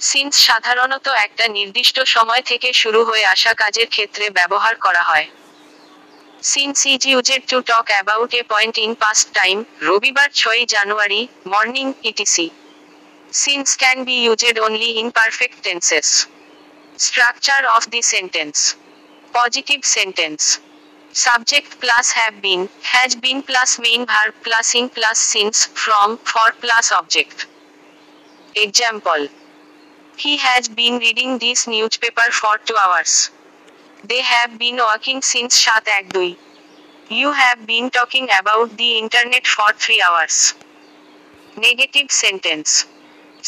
since 0.00 0.32
সাধারণত 0.48 1.06
একটা 1.26 1.44
নির্দিষ্ট 1.48 1.96
সময় 2.06 2.42
থেকে 2.50 2.68
শুরু 2.72 3.00
হয়ে 3.08 3.24
আসা 3.34 3.52
কাজের 3.54 3.88
ক্ষেত্রে 3.94 4.24
ব্যবহার 4.30 4.74
করা 4.84 5.02
হয়। 5.02 5.26
Since 6.42 6.78
is 6.92 7.02
used 7.12 7.42
to 7.50 7.58
talk 7.70 7.86
about 7.94 8.30
a 8.40 8.42
point 8.52 8.76
in 8.84 8.92
past 9.04 9.26
time 9.34 9.56
রবিবার 9.88 10.28
ছয়ই 10.40 10.64
জানুয়ারি 10.74 11.22
morning 11.46 11.86
etc 12.10 12.46
since 13.32 13.68
can 13.76 13.98
be 14.06 14.16
used 14.26 14.56
only 14.66 14.90
in 15.00 15.08
perfect 15.18 15.58
tenses 15.66 16.08
structure 16.98 17.60
of 17.76 17.82
the 17.92 18.00
sentence 18.12 18.56
Positive 19.38 19.84
sentence. 19.84 20.58
Subject 21.12 21.80
plus 21.80 22.10
have 22.10 22.42
been, 22.42 22.68
has 22.82 23.14
been 23.14 23.40
plus 23.40 23.78
main 23.78 24.04
verb 24.04 24.34
plus 24.42 24.74
in 24.74 24.88
plus 24.88 25.20
since, 25.20 25.66
from, 25.66 26.18
for 26.18 26.50
plus 26.60 26.90
object. 26.90 27.46
Example. 28.56 29.28
He 30.16 30.38
has 30.38 30.66
been 30.66 30.98
reading 30.98 31.38
this 31.38 31.68
newspaper 31.68 32.28
for 32.32 32.58
two 32.64 32.74
hours. 32.84 33.30
They 34.02 34.22
have 34.22 34.58
been 34.58 34.76
working 34.76 35.22
since 35.22 35.56
Shat 35.56 35.86
Agdui. 35.86 36.36
You 37.08 37.30
have 37.30 37.64
been 37.64 37.90
talking 37.90 38.28
about 38.40 38.76
the 38.76 38.98
internet 38.98 39.46
for 39.46 39.72
three 39.74 40.02
hours. 40.02 40.54
Negative 41.56 42.10
sentence. 42.10 42.86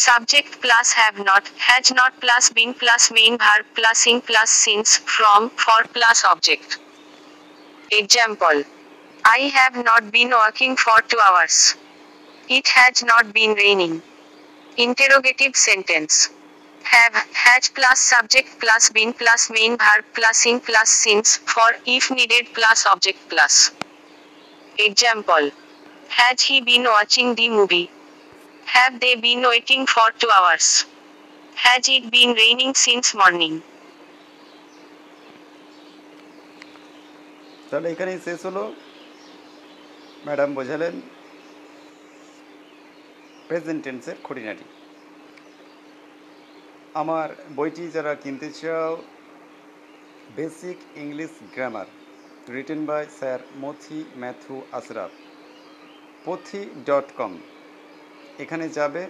Subject 0.00 0.62
plus 0.62 0.92
have 0.92 1.18
not, 1.18 1.48
has 1.58 1.90
not 1.92 2.18
plus 2.20 2.48
been 2.48 2.72
plus 2.72 3.10
main 3.12 3.36
verb 3.36 3.66
plus 3.74 4.06
in 4.06 4.22
plus 4.22 4.48
since, 4.48 4.96
from, 4.96 5.50
for 5.50 5.84
plus 5.92 6.24
object. 6.24 6.78
Example. 7.92 8.62
I 9.26 9.38
have 9.54 9.76
not 9.84 10.10
been 10.10 10.30
working 10.30 10.74
for 10.76 11.02
two 11.02 11.18
hours. 11.28 11.74
It 12.48 12.66
has 12.68 13.02
not 13.02 13.34
been 13.34 13.52
raining. 13.52 14.00
Interrogative 14.78 15.54
sentence 15.54 16.30
have 16.84 17.14
has 17.34 17.68
plus 17.68 18.00
subject 18.00 18.58
plus 18.58 18.88
been 18.88 19.12
plus 19.12 19.50
main 19.50 19.76
verb 19.76 20.04
plus 20.14 20.46
in 20.46 20.60
plus 20.60 20.88
since 20.88 21.36
for 21.36 21.68
if 21.84 22.10
needed 22.10 22.46
plus 22.54 22.86
object 22.86 23.18
plus 23.28 23.72
example 24.78 25.50
has 26.08 26.40
he 26.40 26.60
been 26.62 26.84
watching 26.84 27.34
the 27.34 27.48
movie 27.50 27.90
have 28.74 28.94
they 29.02 29.14
been 29.26 29.42
waiting 29.52 29.82
for 29.94 30.06
2 30.18 30.30
hours? 30.36 30.66
Has 31.56 31.82
it 31.96 32.04
been 32.16 32.30
raining 32.42 32.72
since 32.86 33.08
morning? 33.20 33.54
তাহলে 37.68 37.88
এখানেই 37.94 38.18
শেষ 38.26 38.40
হলো। 38.48 38.64
Madam 40.26 40.50
বোঝালেন 40.58 40.94
present 43.48 43.80
টেন্সের 43.84 44.16
খুঁটিনাটি। 44.26 44.66
আমার 47.02 47.28
বইটি 47.58 47.84
যারা 47.96 48.12
কিনতে 48.22 48.48
চাও, 48.60 48.90
basic 50.38 50.78
English 51.02 51.32
grammar, 51.54 51.88
written 52.54 52.80
by 52.90 53.02
sir 53.18 53.40
Mathi 53.64 54.00
Matthew 54.22 54.56
Ashraf 54.78 55.12
Pothi 56.24 56.62
dot 56.88 57.08
com. 57.18 57.32
এখানে 58.44 58.66
যাবে, 58.78 59.02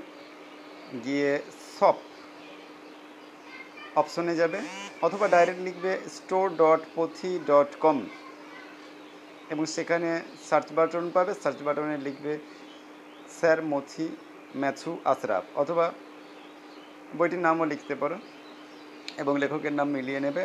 গিয়ে 1.04 1.30
সপ 1.76 1.96
অপশনে 4.00 4.34
যাবে 4.40 4.58
অথবা 5.06 5.26
ডাইরেক্ট 5.34 5.60
লিখবে 5.68 5.92
store 6.16 6.46
dot 6.62 6.80
Pothi 6.96 7.32
dot 7.50 7.70
com 7.84 7.98
এবং 9.52 9.64
সেখানে 9.76 10.08
সার্চ 10.48 10.68
বাটন 10.76 11.04
পাবে। 11.16 11.32
সার্চ 11.42 11.58
বাটনে 11.66 11.96
লিখবে 12.06 12.32
স্যার 13.38 13.58
মথি 13.72 14.06
ম্যাথু 14.60 14.90
আশরাফ 15.12 15.44
অথবা 15.62 15.86
বইটির 17.18 17.42
নামও 17.46 17.64
লিখতে 17.72 17.94
পারো 18.02 18.16
এবং 19.22 19.32
লেখকের 19.42 19.74
নাম 19.78 19.88
মিলিয়ে 19.96 20.20
নেবে। 20.26 20.42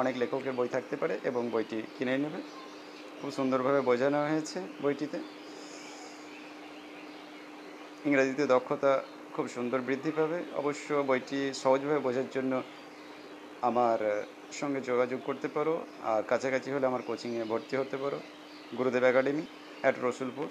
অনেক 0.00 0.14
লেখকের 0.20 0.54
বই 0.58 0.68
থাকতে 0.74 0.94
পারে 1.00 1.14
এবং 1.28 1.42
বইটি 1.54 1.78
কিনে 1.96 2.14
নেবে। 2.24 2.40
খুব 3.18 3.30
সুন্দরভাবে 3.38 3.80
বোঝানো 3.88 4.18
হয়েছে 4.30 4.58
বইটিতে। 4.82 5.18
ইংরাজিতে 8.08 8.44
দক্ষতা 8.54 8.92
খুব 9.34 9.46
সুন্দর 9.54 9.78
বৃদ্ধি 9.88 10.12
পাবে। 10.18 10.38
অবশ্য 10.60 10.88
বইটি 11.08 11.40
সহজভাবে 11.62 12.00
বোঝার 12.06 12.28
জন্য 12.36 12.52
আমার 13.68 13.98
সঙ্গে 14.60 14.80
যোগাযোগ 14.90 15.20
করতে 15.28 15.48
পারো 15.56 15.74
আর 16.12 16.20
কাছাকাছি 16.30 16.68
হলে 16.74 16.86
আমার 16.90 17.02
কোচিংয়ে 17.08 17.44
ভর্তি 17.52 17.74
হতে 17.80 17.96
পারো। 18.02 18.18
গুরুদেব 18.78 19.04
একাডেমি 19.10 19.44
অ্যাট 19.82 19.96
রসুলপুর। 20.04 20.48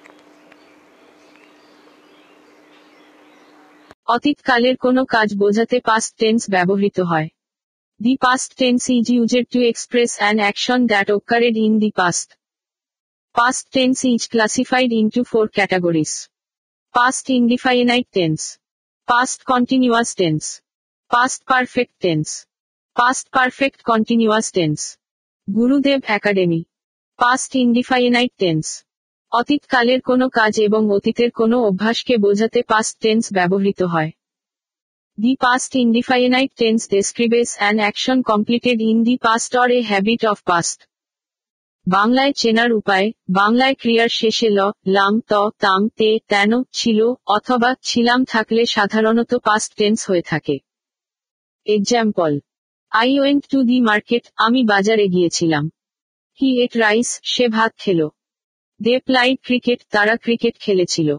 অতীতকালের 4.15 4.75
কোনো 4.85 5.01
কাজ 5.15 5.29
বোঝাতে 5.43 5.77
পাস্ট 5.89 6.11
টেন্স 6.21 6.41
ব্যবহৃত 6.55 6.97
হয়। 7.11 7.27
The 7.99 8.13
past 8.25 8.49
tense 8.61 8.81
is 8.97 9.05
used 9.15 9.45
to 9.53 9.59
express 9.71 10.11
an 10.21 10.35
action 10.43 10.79
that 10.91 11.07
occurred 11.17 11.57
in 11.65 11.73
the 11.83 11.91
past 11.99 12.27
past 13.35 13.65
tense 13.75 13.97
is 14.11 14.21
classified 14.33 14.89
into 15.01 15.21
four 15.31 15.45
categories 15.57 16.13
past 16.95 17.25
indefinite 17.29 18.09
tense 18.11 18.39
past 19.07 19.39
continuous 19.43 20.09
tense 20.15 20.43
past 21.11 21.39
perfect 21.45 21.95
tense 21.99 22.27
past 22.95 23.25
perfect 23.31 23.79
continuous 23.81 24.51
tense 24.51 24.79
Gurudev 25.47 25.99
academy 26.07 26.61
past 27.19 27.51
indefinite 27.55 28.35
tense 28.37 28.65
অতীতকালের 29.31 30.01
কোনো 30.01 30.25
কাজ 30.29 30.53
এবং 30.59 30.81
অতীতের 30.89 31.31
কোনো 31.31 31.57
অভ্যাসকে 31.63 32.15
বোঝাতে 32.17 32.59
past 32.61 32.99
tense 32.99 33.23
ব্যবহৃত 33.33 33.81
হয়। 33.83 34.11
The 35.17 35.33
past 35.35 35.71
indefinite 35.75 36.53
tense 36.61 36.83
describes 36.87 37.51
an 37.69 37.77
action 37.89 38.17
completed 38.23 38.77
in 38.81 38.97
the 39.03 39.15
past 39.17 39.51
or 39.55 39.67
a 39.69 39.81
habit 39.81 40.21
of 40.23 40.37
past. 40.45 40.77
বাংলায় 41.87 42.33
চেনার 42.33 42.71
উপায়, 42.73 43.07
বাংলায় 43.29 43.75
ক্রিয়ার 43.75 44.09
শেষে 44.09 44.49
ল, 44.49 44.59
লাম, 44.87 45.13
ত, 45.19 45.33
তাম, 45.59 45.81
তে 45.97 46.09
তেন 46.27 46.51
ছিল, 46.73 46.99
অথবা 47.27 47.69
ছিলাম 47.83 48.19
থাকলে 48.23 48.65
সাধারণত 48.65 49.31
পাস্ট 49.43 49.71
টেন্স 49.77 49.99
হয়ে 50.09 50.21
থাকে 50.21 50.55
example 51.67 52.31
I 52.91 53.19
went 53.19 53.43
to 53.51 53.59
the 53.63 53.81
market 53.81 54.23
আমি 54.35 54.61
বাজারে 54.63 55.07
গিয়েছিলাম 55.07 55.63
হি 56.39 56.49
এট 56.63 56.73
রাইস 56.77 57.09
সে 57.23 57.47
ভাত 57.47 57.71
খেল 57.77 57.99
দে 58.79 58.99
প্লাইড 58.99 59.37
ক্রিকেট 59.41 59.79
তারা 59.89 60.15
ক্রিকেট 60.17 60.55
খেলেছিল 60.59 61.09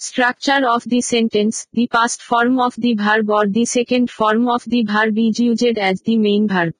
structure 0.00 0.60
of 0.64 0.82
the 0.88 1.00
sentence 1.02 1.54
the 1.74 1.84
past 1.86 2.20
form 2.22 2.54
of 2.60 2.74
the 2.80 2.92
verb 2.94 3.26
or 3.30 3.44
the 3.46 3.64
second 3.66 4.06
form 4.10 4.44
of 4.48 4.62
the 4.68 4.80
verb 4.84 5.14
is 5.18 5.36
used 5.40 5.76
as 5.78 5.96
the 6.06 6.14
main 6.18 6.42
verb. 6.46 6.72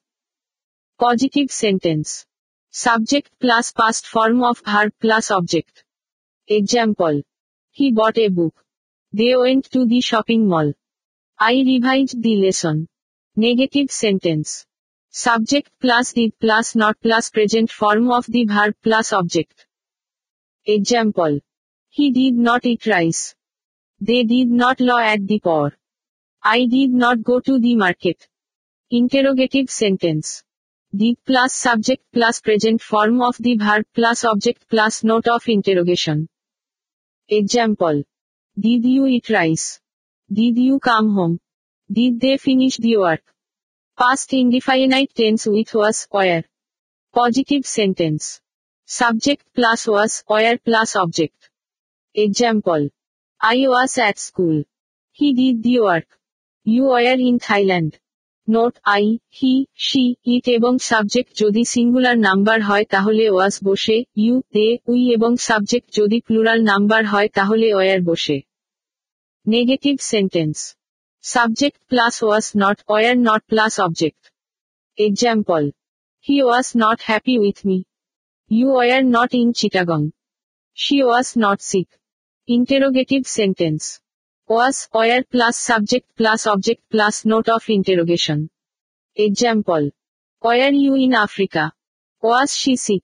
Positive 0.99 1.45
sentence. 1.63 2.28
Subject 2.71 3.31
plus 3.39 3.71
past 3.71 4.05
form 4.05 4.43
of 4.43 4.61
verb 4.63 4.93
plus 5.01 5.31
object. 5.31 5.83
Example. 6.47 7.23
He 7.71 7.91
bought 7.91 8.17
a 8.19 8.29
book. 8.29 8.53
They 9.11 9.35
went 9.35 9.71
to 9.71 9.87
the 9.87 10.01
shopping 10.01 10.47
mall. 10.47 10.73
I 11.39 11.53
revised 11.53 12.21
the 12.21 12.35
lesson. 12.35 12.87
Negative 13.35 13.89
sentence. 13.89 14.67
Subject 15.09 15.71
plus 15.81 16.13
did 16.13 16.37
plus 16.39 16.75
not 16.75 16.99
plus 17.01 17.31
present 17.31 17.71
form 17.71 18.11
of 18.11 18.27
the 18.27 18.45
verb 18.45 18.75
plus 18.83 19.13
object. 19.13 19.65
Example. 20.65 21.39
He 21.89 22.11
did 22.11 22.35
not 22.35 22.65
eat 22.65 22.85
rice. 22.85 23.33
They 23.99 24.23
did 24.23 24.49
not 24.49 24.79
law 24.79 24.99
at 24.99 25.25
the 25.25 25.39
poor. 25.39 25.75
I 26.43 26.65
did 26.65 26.91
not 26.91 27.23
go 27.23 27.39
to 27.39 27.57
the 27.57 27.75
market. 27.75 28.27
Interrogative 28.91 29.71
sentence. 29.71 30.43
Did 30.95 31.23
plus 31.23 31.53
subject 31.53 32.03
plus 32.11 32.41
present 32.41 32.81
form 32.81 33.21
of 33.21 33.37
the 33.37 33.55
verb 33.57 33.85
plus 33.93 34.23
object 34.25 34.67
plus 34.67 35.03
note 35.03 35.27
of 35.27 35.47
interrogation. 35.47 36.27
Example. 37.27 38.03
Did 38.59 38.85
you 38.85 39.05
eat 39.05 39.29
rice? 39.29 39.79
Did 40.33 40.57
you 40.57 40.79
come 40.79 41.13
home? 41.13 41.39
Did 41.91 42.19
they 42.19 42.37
finish 42.37 42.77
the 42.77 42.97
work? 42.97 43.21
Past 43.99 44.33
indefinite 44.33 45.13
tense 45.13 45.45
with 45.45 45.75
was, 45.75 46.07
where. 46.09 46.45
Positive 47.13 47.67
sentence. 47.67 48.41
Subject 48.87 49.45
plus 49.53 49.85
was, 49.85 50.23
where 50.25 50.57
plus 50.57 50.95
object. 50.95 51.51
Example. 52.15 52.89
I 53.39 53.57
was 53.67 53.95
at 53.99 54.17
school. 54.17 54.63
He 55.11 55.33
did 55.35 55.61
the 55.61 55.81
work. 55.81 56.07
You 56.63 56.85
were 56.85 56.99
in 56.99 57.37
Thailand. 57.37 57.99
Note, 58.49 58.77
I, 58.83 59.17
he, 59.29 59.65
she, 59.75 60.15
it 60.25 60.49
এবং 60.49 60.77
subject 60.77 61.35
যদি 61.35 61.63
singular 61.63 62.19
number 62.19 62.61
হয় 62.61 62.83
তাহলে 62.83 63.29
was 63.29 63.59
বসে, 63.63 64.03
you, 64.15 64.39
they, 64.39 64.77
we 64.87 65.13
এবং 65.13 65.37
subject 65.37 66.01
যদি 66.01 66.19
plural 66.19 66.61
number 66.61 67.05
হয় 67.05 67.27
তাহলে 67.27 67.73
were 67.73 68.01
বসে। 68.01 68.41
Negative 69.47 69.95
sentence. 69.99 70.75
Subject 71.21 71.85
plus 71.85 72.23
was 72.23 72.51
not, 72.57 72.77
were 72.87 73.17
not 73.17 73.45
plus 73.45 73.79
object. 73.79 74.33
Example. 74.97 75.69
He 76.29 76.41
was 76.41 76.73
not 76.77 76.99
happy 77.01 77.39
with 77.39 77.57
me. 77.65 77.83
You 78.49 78.71
were 78.71 79.05
not 79.05 79.33
in 79.33 79.53
Chittagong. 79.53 80.09
She 80.75 81.03
was 81.03 81.33
not 81.37 81.61
sick. 81.61 81.87
Interrogative 82.47 83.23
sentence. 83.25 84.01
Was, 84.49 84.87
where 84.91 85.23
plus 85.23 85.57
subject 85.59 86.07
plus 86.17 86.47
object 86.47 86.81
plus 86.89 87.23
note 87.23 87.49
of 87.49 87.63
interrogation. 87.69 88.49
Example. 89.17 89.91
Were 90.43 90.71
you 90.71 90.95
in 90.95 91.13
Africa? 91.15 91.71
Was 92.23 92.55
she 92.55 92.75
sick? 92.75 93.03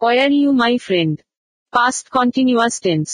Were 0.00 0.28
you 0.28 0.52
my 0.54 0.78
friend? 0.78 1.22
Past 1.72 2.10
continuous 2.10 2.80
tense. 2.80 3.12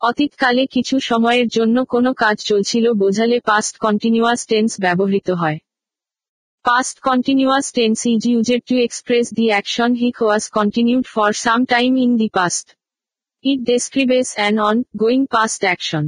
অতীতকালে 0.00 0.64
কিছু 0.66 0.96
সময়ের 1.10 1.48
জন্য 1.48 1.76
কোনো 1.94 2.10
কাজ 2.22 2.36
চলছিল 2.50 2.84
বোঝালে 3.02 3.38
past 3.50 3.74
continuous 3.84 4.40
tense 4.50 4.70
ব্যবহৃত 4.84 5.28
হয় 5.40 5.58
past 6.64 6.96
continuous 7.08 7.66
tense 7.76 7.98
is 8.12 8.22
used 8.32 8.62
to 8.70 8.76
express 8.86 9.26
the 9.38 9.46
action 9.52 9.90
which 10.02 10.16
was 10.26 10.42
continued 10.58 11.04
for 11.14 11.30
some 11.46 11.60
time 11.74 11.90
in 12.04 12.10
the 12.20 12.28
past 12.38 12.66
it 13.44 13.58
describes 13.70 14.28
an 14.38 14.54
on 14.68 14.76
going 15.02 15.22
past 15.34 15.60
action 15.66 16.04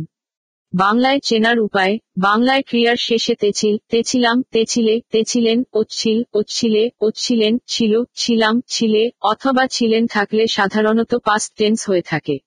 বাংলায় 0.73 1.21
চেনার 1.21 1.61
উপায়, 1.61 1.99
বাংলায় 2.19 2.63
ক্রিয়ার 2.63 2.97
শেষে 2.97 3.35
তেছিল, 3.35 3.77
তেছিলাম, 3.91 4.43
তেছিলে, 4.51 5.01
তেছিলেন 5.11 5.65
ওচ্ছিল 5.73 6.23
ওচ্ছিলে 6.33 6.91
ওচ্ছিলেন 7.01 7.59
ছিল, 7.67 8.05
ছিলাম, 8.15 8.61
ছিলে, 8.69 9.11
অথবা 9.21 9.67
ছিলেন 9.67 10.07
থাকলে 10.07 10.47
সাধারণত 10.47 11.13
পাস্ট 11.25 11.57
টেন্স 11.57 11.89
হয়ে 11.89 12.03
থাকে। 12.03 12.39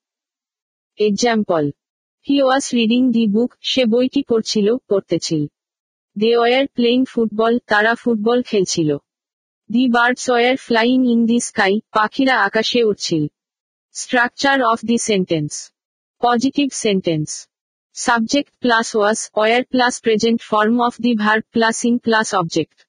example 0.99 1.63
he 2.27 2.43
was 2.43 2.65
reading 2.73 3.11
the 3.11 3.27
book 3.27 3.51
সে 3.61 3.85
বইটি 3.85 4.21
পড়ছিল, 4.23 4.67
পড়তেছিল। 4.89 5.41
দে 6.15 6.31
ওয়ার 6.37 6.65
প্লেইং 6.67 7.05
ফুটবল 7.05 7.53
তারা 7.67 7.95
ফুটবল 7.95 8.41
খেলছিল। 8.41 8.89
The 9.69 9.83
birds 9.87 10.29
were 10.29 10.55
flying 10.57 10.99
in 11.07 11.25
the 11.25 11.39
sky 11.39 11.73
পাখিরা 11.91 12.35
আকাশে 12.43 12.83
উঠছিল 12.83 13.23
structure 13.95 14.57
of 14.63 14.79
the 14.85 14.97
sentence 14.97 15.51
positive 16.21 16.67
sentence 16.73 17.29
Subject 17.99 18.49
plus 18.61 18.93
was, 18.93 19.29
where 19.33 19.63
plus 19.65 19.99
present 19.99 20.41
form 20.41 20.79
of 20.79 20.95
the 20.97 21.15
verb 21.15 21.43
plus 21.51 21.83
in 21.83 21.99
plus 21.99 22.33
object. 22.33 22.85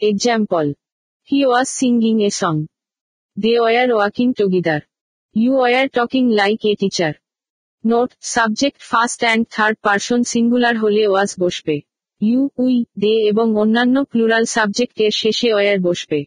Example. 0.00 0.74
He 1.22 1.40
was 1.44 1.68
singing 1.70 2.20
a 2.22 2.30
song. 2.30 2.68
They 3.36 3.56
were 3.58 3.96
working 3.96 4.32
together. 4.32 4.78
You 5.36 5.52
were 5.54 5.88
talking 5.88 6.28
like 6.30 6.64
a 6.64 6.74
teacher. 6.76 7.14
Note, 7.84 8.14
subject 8.20 8.80
first 8.82 9.24
and 9.24 9.48
third 9.48 9.76
person 9.82 10.20
singular 10.24 10.74
হলে 10.74 11.04
was 11.16 11.30
বসবে 11.38 11.76
you 12.20 12.40
we 12.58 12.74
they 12.98 13.12
এবং 13.30 13.46
অন্যান্য 13.62 13.96
plural 14.10 14.44
সাবজেক্টের 14.56 15.12
শেষে 15.22 15.48
were 15.54 15.78
বসবে 15.80 16.20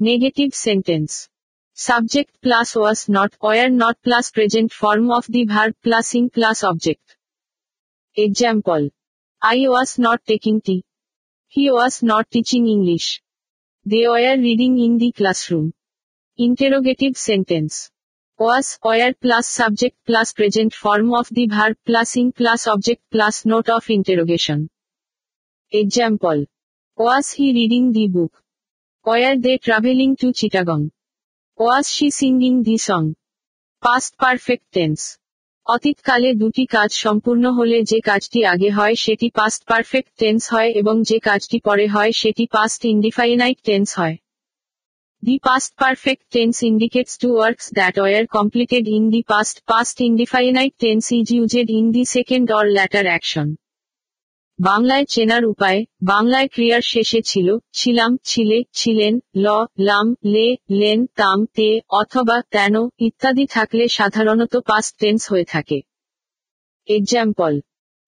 negative 0.00 0.48
sentence 0.66 1.10
Subject 1.76 2.40
plus 2.40 2.76
was 2.76 3.08
not, 3.08 3.34
were 3.42 3.68
not 3.68 4.00
plus 4.04 4.30
present 4.30 4.72
form 4.72 5.10
of 5.10 5.26
the 5.26 5.44
verb 5.44 5.74
plus 5.82 6.14
in 6.14 6.30
plus 6.30 6.62
object. 6.62 7.16
Example. 8.16 8.90
I 9.42 9.56
was 9.66 9.98
not 9.98 10.24
taking 10.24 10.60
tea. 10.60 10.84
He 11.48 11.72
was 11.72 12.00
not 12.00 12.30
teaching 12.30 12.68
English. 12.68 13.22
They 13.84 14.06
were 14.06 14.36
reading 14.38 14.78
in 14.78 14.98
the 14.98 15.10
classroom. 15.10 15.74
Interrogative 16.36 17.16
sentence. 17.16 17.90
Was, 18.38 18.78
or 18.80 19.12
plus 19.14 19.48
subject 19.48 19.96
plus 20.06 20.32
present 20.32 20.72
form 20.72 21.12
of 21.12 21.28
the 21.28 21.48
verb 21.48 21.76
plus 21.84 22.14
in 22.14 22.30
plus 22.30 22.68
object 22.68 23.02
plus 23.10 23.44
note 23.44 23.68
of 23.68 23.90
interrogation. 23.90 24.70
Example. 25.72 26.46
Was 26.96 27.32
he 27.32 27.52
reading 27.52 27.90
the 27.90 28.06
book? 28.06 28.44
Were 29.04 29.36
they 29.36 29.58
traveling 29.58 30.14
to 30.18 30.28
Chittagong? 30.28 30.92
Was 31.60 31.86
she 31.88 32.10
singing 32.10 32.54
the 32.64 32.76
song 32.78 33.14
past 33.82 34.12
perfect 34.18 34.66
tense 34.72 35.00
অতীতকালে 35.66 36.34
দুটি 36.34 36.64
কাজ 36.66 36.90
সম্পূর্ণ 36.94 37.44
হলে 37.52 37.78
যে 37.82 37.98
কাজটি 38.00 38.40
আগে 38.44 38.70
হয় 38.70 38.94
সেটি 38.94 39.28
past 39.30 39.60
perfect 39.66 40.12
tense 40.18 40.42
হয় 40.52 40.70
এবং 40.70 41.02
যে 41.02 41.18
কাজটি 41.18 41.58
পরে 41.60 41.86
হয় 41.86 42.12
সেটি 42.12 42.44
পাস্ট 42.46 42.80
ইনডিফাইনাইট 42.84 43.58
টেন্স 43.62 43.88
হয়। 43.98 44.16
The 45.22 45.36
past 45.38 45.72
perfect 45.76 46.24
tense 46.30 46.56
indicates 46.62 47.18
two 47.18 47.28
works 47.36 47.66
that 47.72 47.94
were 47.98 48.24
completed 48.26 48.84
in 48.88 49.04
the 49.10 49.22
past 49.22 49.56
past 49.66 49.96
indefinite 50.00 50.74
tense 50.78 51.04
is 51.12 51.26
used 51.32 51.68
in 51.70 51.86
the 51.92 52.04
second 52.04 52.46
or 52.52 52.64
latter 52.66 53.06
action 53.06 53.48
বাংলায় 54.58 55.04
চেনার 55.04 55.44
উপায়, 55.44 55.84
বাংলায় 56.02 56.48
ক্রিয়ার 56.48 56.80
শেষে 56.82 57.20
ছিল, 57.22 57.58
ছিলাম, 57.72 58.16
ছিলে, 58.24 58.62
ছিলেন, 58.72 59.20
ল, 59.36 59.46
লাম, 59.78 60.14
লে, 60.24 60.56
লেন, 60.70 61.06
তাম, 61.06 61.46
তে, 61.46 61.80
অথবা 61.88 62.42
তেন, 62.50 62.74
ইত্যাদি 62.98 63.46
থাকলে 63.46 63.88
সাধারণত 63.88 64.56
পাস্ট 64.56 64.98
টেন্স 64.98 65.32
হয়ে 65.32 65.44
থাকে। 65.44 65.78
Example 66.88 67.60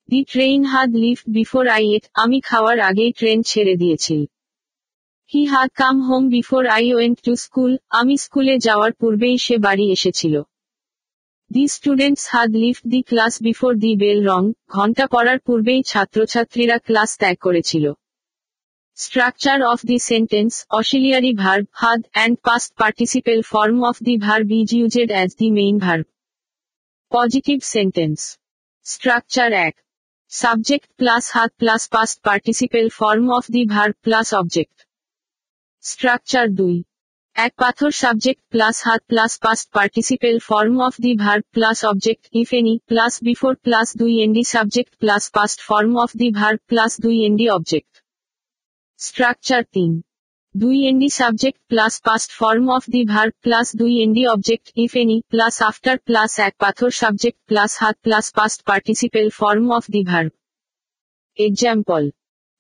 the 0.09 0.25
train 0.25 0.65
had 0.65 0.91
leave 0.95 1.19
before 1.29 1.69
I 1.69 1.85
ate 1.95 2.05
আমি 2.15 2.41
খাওয়ার 2.41 2.81
আগেই 2.81 3.13
ট্রেন 3.13 3.43
ছেড়ে 3.43 3.77
দিয়েছিল। 3.77 4.21
He 5.33 5.45
had 5.45 5.71
come 5.75 6.01
home 6.01 6.29
before 6.29 6.67
I 6.67 6.95
went 6.95 7.19
to 7.25 7.37
school 7.37 7.77
আমি 7.91 8.17
স্কুলে 8.17 8.59
যাওয়ার 8.59 8.93
পূর্বেই 8.93 9.39
সে 9.39 9.59
বাড়ি 9.59 9.93
এসেছিল। 9.93 10.43
The 11.51 11.69
students 11.69 12.29
had 12.29 12.51
left 12.51 12.85
the 12.87 13.03
class 13.03 13.43
before 13.43 13.75
the 13.75 13.97
bell 13.97 14.29
rang 14.29 14.53
ঘণ্টা 14.69 15.07
পড়ার 15.07 15.39
পূর্বেই 15.39 15.83
ছাত্রছাত্রীরা 15.83 16.79
ক্লাস 16.79 17.17
ত্যাগ 17.19 17.37
করেছিল। 17.37 17.93
Structure 18.95 19.63
of 19.63 19.81
the 19.87 19.99
sentence 19.99 20.67
auxiliary 20.71 21.33
verb 21.35 21.67
had 21.73 22.01
and 22.13 22.39
past 22.43 22.75
participle 22.75 23.43
form 23.43 23.85
of 23.85 23.97
the 24.03 24.17
verb 24.17 24.51
is 24.51 24.75
used 24.75 25.11
as 25.11 25.31
the 25.39 25.51
main 25.51 25.79
verb 25.79 26.05
positive 27.13 27.59
sentence 27.63 28.39
structure 28.85 29.53
এক 29.53 29.75
subject 30.33 30.89
plus 30.97 31.33
had 31.33 31.51
plus 31.59 31.89
past 31.93 32.23
participle 32.23 32.89
form 32.89 33.31
of 33.31 33.45
the 33.51 33.63
verb 33.67 33.93
plus 34.03 34.35
object 34.35 34.87
structure 35.81 36.47
2. 36.49 36.96
এক 37.37 37.53
পাথর 37.57 37.91
subject 37.91 38.43
plus 38.49 38.77
had 38.85 39.01
plus 39.07 39.33
past 39.39 39.67
participle 39.73 40.37
form 40.39 40.77
of 40.81 40.95
the 41.01 41.13
verb 41.17 41.45
plus 41.53 41.79
object 41.85 42.25
if 42.33 42.49
any 42.55 42.75
plus 42.87 43.15
before 43.23 43.53
plus 43.57 43.89
দুই 43.97 44.13
ND 44.23 44.45
subject 44.45 44.93
plus 44.97 45.25
past 45.31 45.59
form 45.61 45.93
of 45.97 46.11
the 46.17 46.29
verb 46.31 46.59
plus 46.67 46.93
দুই 47.01 47.17
ND 47.27 47.47
object 47.51 47.93
structure 49.01 49.63
তিন. 49.73 49.93
দুই 50.55 50.77
ND 50.87 51.09
subject 51.09 51.61
plus 51.67 51.95
past 52.01 52.31
form 52.33 52.65
of 52.71 52.85
the 52.91 53.03
verb 53.05 53.33
plus 53.41 53.67
দুই 53.77 53.93
ND 54.03 54.23
object 54.27 54.67
if 54.77 54.93
any 54.97 55.17
plus 55.31 55.55
after 55.63 55.97
plus 55.99 56.31
এক 56.39 56.55
পাথর 56.59 56.91
subject 56.91 57.39
plus 57.47 57.73
had 57.79 57.97
plus 58.03 58.27
past 58.33 58.59
participle 58.65 59.27
form 59.31 59.67
of 59.71 59.85
the 59.91 60.03
verb 60.03 60.31
example 61.39 62.03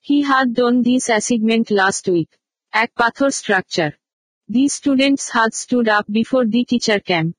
he 0.06 0.18
had 0.22 0.48
done 0.54 0.76
this 0.88 1.04
assignment 1.08 1.66
last 1.80 2.04
week. 2.08 2.30
এক 2.72 2.90
পাথর 2.96 3.28
structure 3.30 3.90
The 4.48 4.68
students 4.68 5.30
had 5.30 5.54
stood 5.54 5.88
up 5.88 6.06
before 6.08 6.46
the 6.46 6.64
teacher 6.64 7.00
came. 7.00 7.34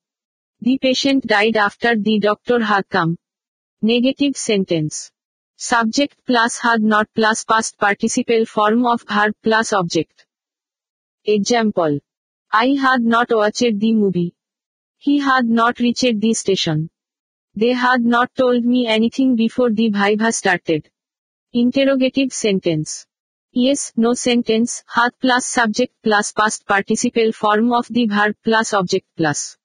The 0.60 0.78
patient 0.78 1.26
died 1.26 1.56
after 1.56 1.96
the 1.96 2.20
doctor 2.20 2.62
had 2.62 2.90
come. 2.90 3.18
Negative 3.82 4.36
sentence. 4.36 5.10
Subject 5.56 6.18
plus 6.26 6.60
had 6.60 6.82
not 6.82 7.08
plus 7.16 7.46
past 7.46 7.78
participle 7.78 8.46
form 8.46 8.86
of 8.86 9.04
verb 9.04 9.34
plus 9.42 9.72
object. 9.72 10.26
Example. 11.24 12.00
I 12.52 12.76
had 12.82 13.04
not 13.04 13.30
watched 13.32 13.80
the 13.80 13.94
movie. 13.94 14.36
He 14.98 15.20
had 15.20 15.46
not 15.46 15.80
reached 15.80 16.20
the 16.20 16.34
station. 16.34 16.90
They 17.56 17.72
had 17.72 18.04
not 18.04 18.36
told 18.36 18.66
me 18.66 18.86
anything 18.86 19.38
before 19.38 19.72
the 19.72 19.90
viva 19.90 20.34
started. 20.34 20.90
Interrogative 21.54 22.34
sentence. 22.34 23.06
Yes, 23.60 23.92
no 23.98 24.14
sentence, 24.14 24.84
had 24.86 25.14
plus 25.20 25.48
subject 25.48 25.92
plus 26.04 26.32
past 26.32 26.68
participle 26.68 27.32
form 27.32 27.74
of 27.74 27.88
the 27.90 28.06
verb 28.06 28.36
plus 28.44 28.72
object 28.72 29.08
plus. 29.16 29.58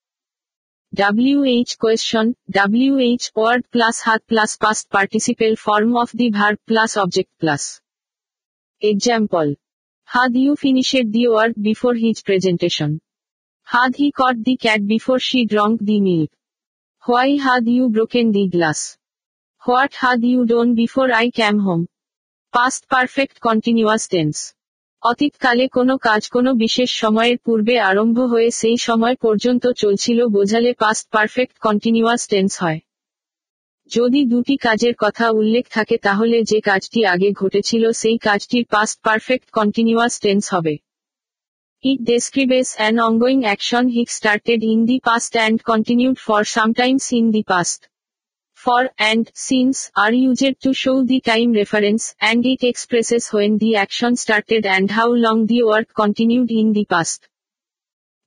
WH 0.97 1.77
question, 1.79 2.35
WH 2.49 3.27
word 3.37 3.67
plus 3.71 4.01
had 4.01 4.27
plus 4.27 4.57
past 4.57 4.89
participle 4.89 5.57
form 5.57 5.95
of 5.95 6.11
the 6.15 6.31
verb 6.31 6.59
plus 6.67 6.97
object 6.97 7.31
plus. 7.39 7.83
Example. 8.81 9.57
Had 10.07 10.37
you 10.37 10.57
finished 10.57 11.13
the 11.19 11.29
work 11.29 11.53
before 11.61 11.95
his 11.95 12.23
presentation? 12.23 12.99
Had 13.65 13.97
he 13.97 14.11
caught 14.11 14.43
the 14.43 14.57
cat 14.57 14.87
before 14.87 15.19
she 15.19 15.45
drank 15.45 15.85
the 15.85 16.01
milk? 16.01 16.31
Why 17.05 17.37
had 17.37 17.69
you 17.69 17.91
broken 17.91 18.33
the 18.33 18.49
glass? 18.49 18.97
What 19.67 19.93
had 19.97 20.25
you 20.25 20.47
done 20.47 20.75
before 20.75 21.13
I 21.13 21.29
came 21.29 21.59
home? 21.59 21.89
Past 22.53 22.83
perfect 22.89 23.37
continuous 23.39 24.09
tense 24.09 24.37
অতীতকালে 25.03 25.65
কোনো 25.69 25.95
কাজ 25.99 26.23
কোনো 26.29 26.51
বিশেষ 26.55 26.91
সময়ের 26.93 27.39
পূর্বে 27.39 27.75
আরম্ভ 27.81 28.19
হয়ে 28.21 28.51
সেই 28.51 28.77
সময় 28.77 29.17
পর্যন্ত 29.17 29.65
চলছিল 29.73 30.19
বোঝালে 30.27 30.73
পাস্ট 30.75 31.05
পারফেক্ট 31.11 31.55
কন্টিনিউয়াস 31.59 32.23
টেন্স 32.29 32.53
হয়। 32.63 32.81
যদি 33.91 34.21
দুটি 34.25 34.57
কাজের 34.57 34.95
কথা 34.99 35.27
উল্লেখ 35.31 35.65
থাকে 35.71 35.97
তাহলে 35.99 36.37
যে 36.43 36.59
কাজটি 36.61 37.01
আগে 37.05 37.29
ঘটেছিল 37.33 37.85
সেই 37.93 38.19
কাজটির 38.19 38.65
পাস্ট 38.71 38.97
পারফেক্ট 39.03 39.47
কন্টিনিউয়াস 39.51 40.15
টেন্স 40.21 40.45
হবে। 40.55 40.75
It 41.85 41.99
describes 42.03 42.69
an 42.77 42.95
ongoing 43.01 43.41
action 43.43 43.85
which 43.89 44.09
started 44.11 44.61
in 44.65 44.81
the 44.87 44.99
past 45.05 45.33
and 45.37 45.59
continued 45.63 46.19
for 46.19 46.43
sometimes 46.57 47.07
in 47.13 47.27
the 47.31 47.43
past 47.43 47.81
for 48.65 48.83
and 49.11 49.25
since 49.49 49.79
are 50.03 50.15
used 50.29 50.55
to 50.61 50.71
show 50.73 50.97
the 51.05 51.21
time 51.21 51.51
reference 51.53 52.05
and 52.29 52.41
it 52.47 52.63
expresses 52.63 53.25
when 53.37 53.59
the 53.59 53.73
action 53.77 54.13
started 54.17 54.63
and 54.67 54.87
how 54.99 55.09
long 55.25 55.39
the 55.47 55.61
work 55.63 55.89
continued 56.03 56.51
in 56.51 56.69
the 56.73 56.87
past. 56.95 57.21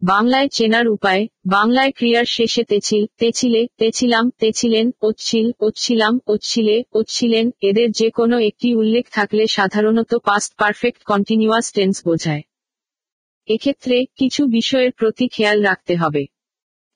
বাংলায় 0.02 0.50
চেনার 0.50 0.88
উপায়, 0.88 1.24
বাংলায় 1.46 1.92
ক্রিয়ার 1.92 2.26
শেষে 2.26 2.64
তেছিল, 2.64 3.04
তেছিলে, 3.18 3.68
তেছিলাম, 3.78 4.26
তেছিলেন 4.40 4.92
ওচ্ছিল 5.02 5.48
ওচ্ছিলাম 5.60 6.20
ওচ্ছিলে 6.28 6.84
ওচ্ছিলেন 6.94 7.46
এদের 7.62 7.92
যে 7.92 8.10
কোনো 8.10 8.36
একটি 8.40 8.76
উল্লেখ 8.76 9.06
থাকলে 9.12 9.44
সাধারণত 9.48 10.12
পাস্ট 10.16 10.52
পারফেক্ট 10.56 11.04
কন্টিনিউয়াস 11.04 11.68
টেন্স 11.74 11.96
বোঝায়। 12.06 12.44
এক্ষেত্রে 13.48 14.06
কিছু 14.18 14.42
বিষয়ের 14.48 14.92
প্রতি 14.92 15.26
খেয়াল 15.28 15.58
রাখতে 15.64 15.96
হবে। 15.96 16.24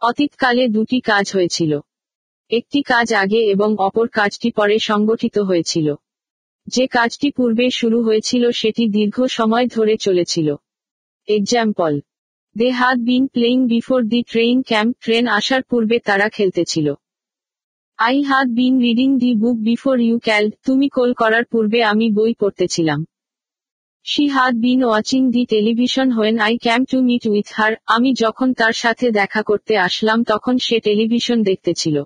অতীতকালে 0.01 0.63
দুটি 0.67 0.99
কাজ 0.99 1.25
হয়েছিল। 1.33 1.71
একটি 2.51 2.81
কাজ 2.81 3.13
আগে 3.13 3.37
এবং 3.37 3.75
অপর 3.79 4.07
কাজটি 4.07 4.51
পরে 4.51 4.79
সংগঠিত 4.79 5.37
হয়েছিল। 5.39 5.95
যে 6.67 6.87
কাজটি 6.87 7.31
পূর্বে 7.31 7.69
শুরু 7.69 8.03
হয়েছিল 8.03 8.51
সেটি 8.51 8.87
দীর্ঘ 8.87 9.25
সময় 9.25 9.67
ধরে 9.67 9.97
চলেছিল। 9.97 10.55
Example 11.27 11.99
they 12.57 12.69
had 12.69 12.97
been 12.99 13.27
playing 13.27 13.67
before 13.67 14.03
the 14.03 14.23
train 14.23 14.61
came 14.61 14.97
train 15.03 15.27
আসার 15.27 15.61
পূর্বে 15.63 15.99
তারা 15.99 16.29
খেলতেছিল। 16.29 16.93
I 17.97 18.21
had 18.21 18.47
been 18.47 18.79
reading 18.79 19.19
the 19.19 19.35
book 19.35 19.57
before 19.57 19.99
you 19.99 20.19
called 20.19 20.53
তুমি 20.65 20.89
কল 20.89 21.13
করার 21.13 21.45
পূর্বে 21.45 21.83
আমি 21.83 22.11
বই 22.11 22.33
পড়তেছিলাম। 22.33 23.05
She 24.03 24.27
had 24.27 24.53
been 24.55 24.83
watching 24.83 25.31
the 25.31 25.45
television 25.45 26.11
when 26.11 26.39
I 26.39 26.57
came 26.57 26.85
to 26.85 27.01
meet 27.01 27.27
with 27.27 27.47
her 27.53 27.73
আমি 27.85 28.13
যখন 28.13 28.53
তার 28.53 28.73
সাথে 28.73 29.11
দেখা 29.11 29.41
করতে 29.41 29.77
আসলাম 29.77 30.23
তখন 30.23 30.57
সে 30.57 30.79
television 30.79 31.43
দেখতেছিল। 31.43 32.03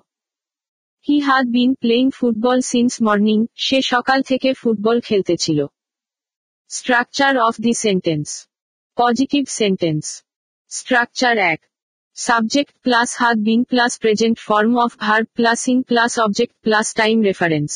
He 1.08 1.16
had 1.20 1.46
been 1.46 1.70
playing 1.74 2.06
football 2.10 2.58
since 2.62 2.92
morning 3.02 3.38
সে 3.56 3.78
সকাল 3.82 4.18
থেকে 4.22 4.48
football 4.54 4.96
খেলতেছিল। 5.00 5.60
Structure 6.70 7.32
of 7.38 7.54
the 7.60 7.72
sentence 7.84 8.28
positive 8.98 9.42
sentence 9.58 10.04
structure 10.70 11.34
এক। 11.52 11.60
Subject 12.16 12.74
plus 12.80 13.10
has 13.16 13.36
been 13.38 13.60
plus 13.64 13.92
present 13.98 14.36
form 14.38 14.72
of 14.84 14.90
verb 14.98 15.26
plus 15.34 15.60
ing 15.68 15.76
plus 15.82 16.12
object 16.18 16.54
plus 16.62 16.86
time 16.94 17.16
reference 17.22 17.70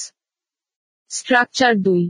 structure 1.10 1.72
দুই। 1.82 2.04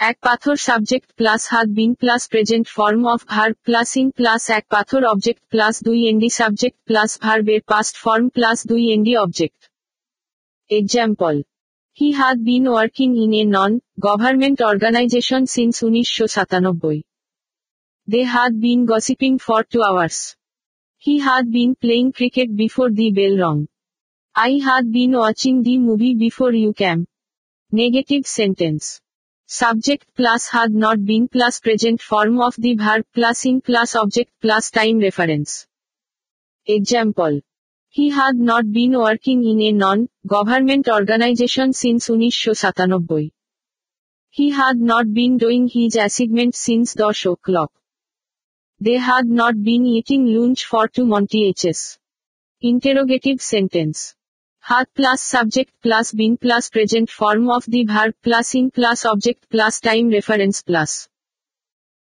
এক 0.00 0.16
পাথর 0.20 0.56
subject 0.68 1.08
plus 1.16 1.42
has 1.48 1.68
been 1.68 1.92
plus 1.94 2.22
present 2.28 2.66
form 2.76 3.02
of 3.06 3.20
verb 3.26 3.56
plus 3.66 3.90
ing 3.96 4.08
plus 4.10 4.42
এক 4.50 4.64
পাথর 4.68 5.00
object 5.04 5.42
plus 5.52 5.74
দুই 5.82 6.00
ND 6.10 6.30
subject 6.40 6.78
plus 6.88 7.10
ভার্বের 7.22 7.60
past 7.72 7.94
form 8.04 8.24
plus 8.28 8.58
দুই 8.66 8.82
ND 8.94 9.14
object 9.26 9.60
Example. 10.76 11.42
He 11.92 12.12
had 12.12 12.44
been 12.44 12.64
working 12.64 13.16
in 13.16 13.34
a 13.34 13.44
non-government 13.44 14.60
organization 14.60 15.46
since 15.46 15.82
1997. 15.82 17.02
They 18.06 18.24
had 18.24 18.60
been 18.60 18.84
gossiping 18.84 19.38
for 19.38 19.62
two 19.62 19.82
hours. 19.82 20.34
He 20.98 21.20
had 21.20 21.52
been 21.52 21.76
playing 21.76 22.12
cricket 22.12 22.56
before 22.56 22.90
the 22.90 23.12
bell 23.12 23.36
rang. 23.44 23.68
I 24.34 24.58
had 24.64 24.90
been 24.90 25.12
watching 25.12 25.62
the 25.62 25.78
movie 25.78 26.14
before 26.16 26.52
you 26.52 26.72
came. 26.72 27.06
Negative 27.70 28.26
sentence. 28.26 29.00
Subject 29.46 30.04
plus 30.16 30.48
had 30.48 30.72
not 30.72 31.04
been 31.04 31.28
plus 31.28 31.60
present 31.60 32.02
form 32.02 32.40
of 32.40 32.56
the 32.56 32.74
verb 32.74 33.06
plus 33.14 33.44
in 33.46 33.60
plus 33.60 33.94
object 33.94 34.32
plus 34.40 34.70
time 34.72 34.98
reference. 34.98 35.66
Example. 36.66 37.40
He 37.96 38.10
had 38.10 38.34
not 38.34 38.72
been 38.72 38.98
working 38.98 39.44
in 39.48 39.60
a 39.62 39.70
non-government 39.70 40.88
organization 40.88 41.72
since 41.72 42.08
1997. 42.08 43.30
He 44.30 44.50
had 44.50 44.78
not 44.78 45.12
been 45.14 45.38
doing 45.38 45.68
his 45.68 45.94
assignment 45.94 46.56
since 46.56 46.94
10 46.94 47.32
o'clock. 47.34 47.70
They 48.80 48.96
had 48.96 49.28
not 49.28 49.62
been 49.62 49.86
eating 49.86 50.26
lunch 50.26 50.64
for 50.64 50.88
two 50.88 51.06
months. 51.06 52.00
Interrogative 52.60 53.40
sentence. 53.40 54.16
Had 54.58 54.92
plus 54.96 55.22
subject 55.22 55.70
plus 55.80 56.10
been 56.10 56.36
plus 56.36 56.70
present 56.70 57.08
form 57.08 57.48
of 57.48 57.64
the 57.66 57.84
verb 57.84 58.16
plus 58.24 58.56
in 58.56 58.72
plus 58.72 59.06
object 59.06 59.48
plus 59.48 59.78
time 59.78 60.08
reference 60.08 60.62
plus. 60.62 61.08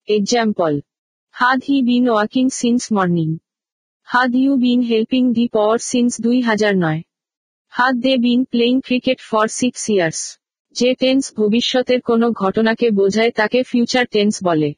Example. 0.07 0.81
Had 1.29 1.63
he 1.63 1.83
been 1.83 2.11
working 2.11 2.49
since 2.49 2.89
morning? 2.89 3.41
Had 4.07 4.35
you 4.35 4.57
been 4.57 4.83
helping 4.83 5.33
the 5.33 5.47
poor 5.47 5.79
since 5.79 6.19
2009? 6.19 7.03
Had 7.73 7.99
they 7.99 8.17
been 8.17 8.45
playing 8.45 8.83
cricket 8.83 9.19
for 9.19 9.47
six 9.47 9.89
years? 9.89 10.19
যে 10.75 10.89
tense 10.95 11.23
ভবিষ্যতের 11.35 12.01
কোনো 12.01 12.27
ঘটনাকে 12.31 12.87
বোঝায় 12.91 13.31
তাকে 13.31 13.59
future 13.63 14.05
tense 14.05 14.33
বলে। 14.43 14.69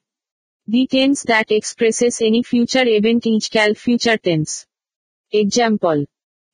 The 0.68 0.84
tense 0.86 1.18
that 1.26 1.48
expresses 1.52 2.16
any 2.22 2.42
future 2.42 2.86
event 2.88 3.24
is 3.28 3.44
called 3.50 3.72
future 3.74 4.18
tense 4.18 4.50
example 5.34 5.98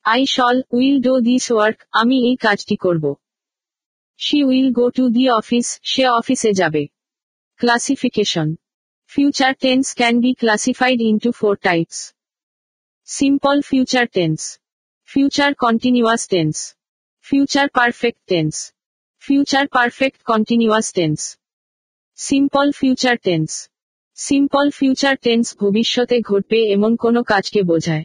I 0.04 0.20
shall 0.26 0.56
will 0.72 0.96
do 1.00 1.14
this 1.20 1.44
work 1.52 1.78
আমি 1.92 2.16
এই 2.28 2.36
কাজটি 2.36 2.76
করব। 2.76 3.04
She 4.20 4.38
will 4.48 4.68
go 4.72 4.86
to 4.90 5.04
the 5.08 5.24
office 5.40 5.66
সে 5.82 6.04
অফিসে 6.18 6.50
যাবে। 6.60 6.82
Classification 7.60 8.48
future 9.12 9.52
tense 9.54 9.86
can 9.94 10.14
be 10.20 10.30
classified 10.34 10.98
into 11.10 11.30
four 11.32 11.54
types 11.68 12.00
simple 13.08 13.60
future 13.60 14.06
tense 14.06 14.58
future 15.08 15.54
continuous 15.54 16.28
tense 16.28 16.56
future 17.26 17.68
perfect 17.68 18.20
tense 18.26 18.54
future 19.22 19.64
perfect 19.68 20.22
continuous 20.22 20.92
tense 20.92 21.20
simple 22.18 22.72
future 22.72 23.16
tense 23.16 23.50
simple 24.18 24.70
future 24.70 25.16
tense 25.16 25.56
ভবিষ্যতে 25.56 26.16
ঘটবে 26.20 26.72
এমন 26.72 26.96
কোনো 26.96 27.22
কাজকে 27.22 27.62
বোঝায়। 27.62 28.04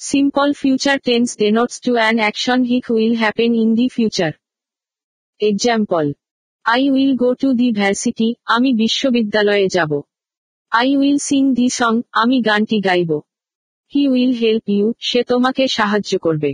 Simple 0.00 0.52
future 0.52 0.98
tense 0.98 1.28
denotes 1.36 1.76
to 1.84 1.92
an 1.94 2.16
action 2.18 2.60
which 2.62 2.90
will 2.90 3.14
happen 3.14 3.52
in 3.54 3.70
the 3.74 3.88
future 3.88 4.32
example 5.40 6.12
I 6.64 6.82
will 6.90 7.12
go 7.16 7.30
to 7.34 7.48
the 7.52 7.68
varsity 7.72 8.28
আমি 8.44 8.70
বিশ্ববিদ্যালয়ে 8.74 9.66
যাব। 9.72 9.92
I 10.72 10.88
will 10.96 11.18
sing 11.18 11.54
the 11.54 11.68
song 11.68 11.94
আমি 12.12 12.36
গানটি 12.42 12.78
গাইব। 12.80 13.10
হি 13.92 14.02
উইল 14.08 14.32
হেল্প 14.40 14.66
ইউ 14.68 14.86
সে 15.00 15.20
তোমাকে 15.22 15.64
সাহায্য 15.68 16.12
করবে। 16.18 16.52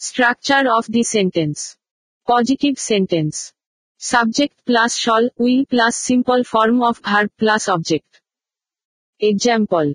Structure 0.00 0.62
of 0.68 0.84
the 0.90 1.02
sentence 1.04 1.56
positive 2.28 2.72
sentence 2.78 3.34
subject 4.00 4.56
plus 4.64 4.92
shall 4.98 5.24
will 5.38 5.62
plus 5.64 5.94
simple 6.08 6.38
form 6.42 6.76
of 6.82 6.96
verb 7.02 7.30
plus 7.36 7.62
object 7.68 8.12
example 9.20 9.86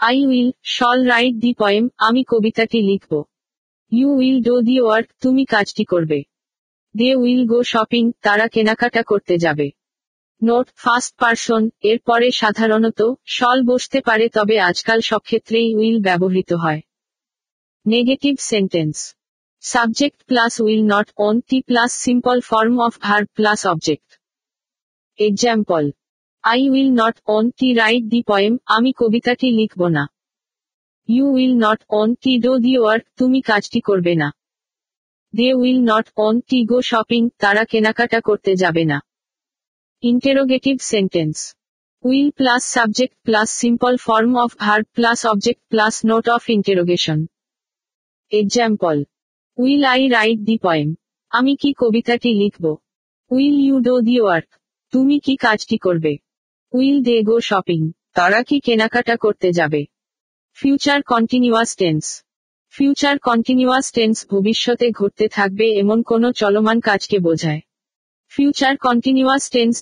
I 0.00 0.16
will 0.26 0.50
shall 0.76 0.98
write 1.04 1.34
the 1.34 1.52
poem 1.58 1.84
আমি 1.98 2.22
কবিতাটি 2.28 2.78
লিখব। 2.80 3.12
You 3.92 4.08
will 4.16 4.38
do 4.42 4.54
the 4.60 4.76
work 4.80 5.08
তুমি 5.20 5.42
কাজটি 5.44 5.84
করবে। 5.84 6.18
দে 6.94 7.10
উইল 7.14 7.42
গো 7.46 7.58
শপিং 7.62 8.04
তারা 8.20 8.46
কেনাকাটা 8.48 9.02
করতে 9.02 9.34
যাবে। 9.38 9.66
নোট 10.42 10.68
ফার্স্ট 10.76 11.16
পার্সন 11.16 11.70
এর 11.80 11.98
পরে 11.98 12.30
সাধারণত 12.30 13.12
সল 13.26 13.62
বসতে 13.62 14.00
পারে 14.00 14.28
তবে 14.28 14.58
আজকাল 14.60 15.00
সব 15.00 15.18
ক্ষেত্রেই 15.18 15.74
উইল 15.74 15.98
ব্যবহৃত 16.00 16.52
হয়। 16.52 16.80
Negative 17.86 18.34
sentence. 18.38 19.14
Subject 19.60 20.24
plus 20.24 20.60
will 20.60 20.82
not 20.84 21.08
won't 21.40 21.60
plus 21.60 21.92
simple 21.92 22.40
form 22.40 22.80
of 22.80 22.98
verb 23.00 23.26
plus 23.34 23.66
object. 23.66 24.20
Example. 25.18 25.90
I 26.42 26.68
will 26.68 26.90
not 26.92 27.16
won't 27.50 27.74
write 27.74 28.04
the 28.04 28.22
poem, 28.22 28.58
আমি 28.66 28.92
কবিতাটি 28.92 29.50
লিখব 29.50 29.88
না। 29.88 30.08
You 31.08 31.26
will 31.32 31.54
not 31.56 31.80
won't 32.14 32.38
do 32.38 32.58
the 32.58 32.78
work, 32.78 33.04
তুমি 33.16 33.40
কাজটি 33.40 33.80
করবে 33.80 34.14
না। 34.14 34.32
They 35.34 35.54
will 35.54 35.80
not 35.80 36.06
won't 36.40 36.64
go 36.64 36.82
shopping, 36.82 37.30
তারা 37.38 37.64
কেনাকাটা 37.64 38.20
করতে 38.20 38.56
যাবে 38.56 38.84
না। 38.84 39.07
Interrogative 40.02 40.76
sentence 40.80 41.36
will 42.04 42.30
plus 42.30 42.62
subject 42.66 43.16
plus 43.22 43.48
simple 43.50 43.92
form 43.96 44.32
of 44.36 44.50
verb 44.58 44.86
plus 44.94 45.26
object 45.26 45.62
plus 45.68 45.94
note 46.04 46.26
of 46.28 46.42
interrogation 46.50 47.18
example 48.32 48.96
will 49.58 49.84
I 49.84 50.02
write 50.08 50.38
the 50.38 50.56
poem 50.62 50.88
আমি 51.32 51.52
কি 51.56 51.70
কবিতাটি 51.78 52.30
লিখব? 52.34 52.64
Will 53.30 53.56
you 53.60 53.76
do 53.80 53.94
the 54.00 54.16
work 54.20 54.48
তুমি 54.92 55.16
কি 55.18 55.34
কাজটি 55.36 55.76
করবে? 55.76 56.12
উইল 56.72 56.98
দে 57.02 57.16
গো 57.22 57.36
শপিং 57.40 57.80
তারা 58.14 58.40
কি 58.42 58.56
কেনাকাটা 58.60 59.16
করতে 59.16 59.48
যাবে? 59.52 59.82
Future 60.58 61.02
continuous 61.02 61.70
tense 61.76 62.04
future 62.74 63.16
continuous 63.18 63.86
tense 63.92 64.16
ভবিষ্যতে 64.30 64.86
ঘটতে 64.90 65.26
থাকবে 65.28 65.66
এমন 65.78 65.98
কোনো 66.02 66.28
চলমান 66.32 66.80
কাজকে 66.80 67.18
বোঝায়। 67.18 67.60
Future 68.32 68.74
continuous 68.76 69.44
tense 69.50 69.76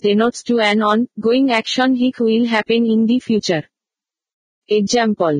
to 0.47 0.55
an 0.57 0.79
on 0.83 0.99
going 1.21 1.45
action 1.49 1.91
which 1.95 2.17
will 2.21 2.45
happen 2.47 2.83
in 2.85 3.01
the 3.07 3.17
future 3.19 3.63
example 4.69 5.35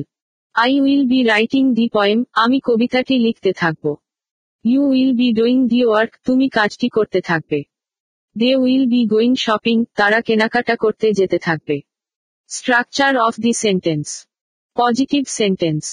I 0.55 0.71
will 0.79 1.03
be 1.07 1.19
writing 1.23 1.63
the 1.73 1.85
poem 1.89 2.19
আমি 2.33 2.57
কবিতাটি 2.59 3.15
লিখতে 3.19 3.51
থাকব। 3.53 3.85
You 4.65 4.81
will 4.91 5.11
be 5.13 5.27
doing 5.33 5.57
the 5.67 5.79
work 5.85 6.11
তুমি 6.25 6.47
কাজটি 6.49 6.87
করতে 6.89 7.19
থাকবে। 7.21 7.59
They 8.35 8.49
will 8.55 8.85
be 8.85 9.01
going 9.05 9.33
shopping 9.35 9.77
তারা 9.95 10.19
কেনাকাটা 10.21 10.75
করতে 10.75 11.07
যেতে 11.13 11.37
থাকবে। 11.37 11.77
Structure 12.51 13.13
of 13.17 13.33
the 13.39 13.53
sentence 13.63 14.07
positive 14.77 15.23
sentence 15.39 15.83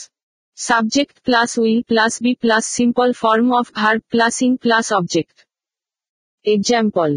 subject 0.58 1.16
plus 1.20 1.50
will 1.58 1.80
plus 1.82 2.12
be 2.22 2.32
plus 2.34 2.64
simple 2.78 3.08
form 3.12 3.48
of 3.52 3.66
verb 3.74 4.00
plus 4.08 4.36
ing 4.42 4.52
plus 4.56 4.86
object 4.92 5.36
example 6.44 7.10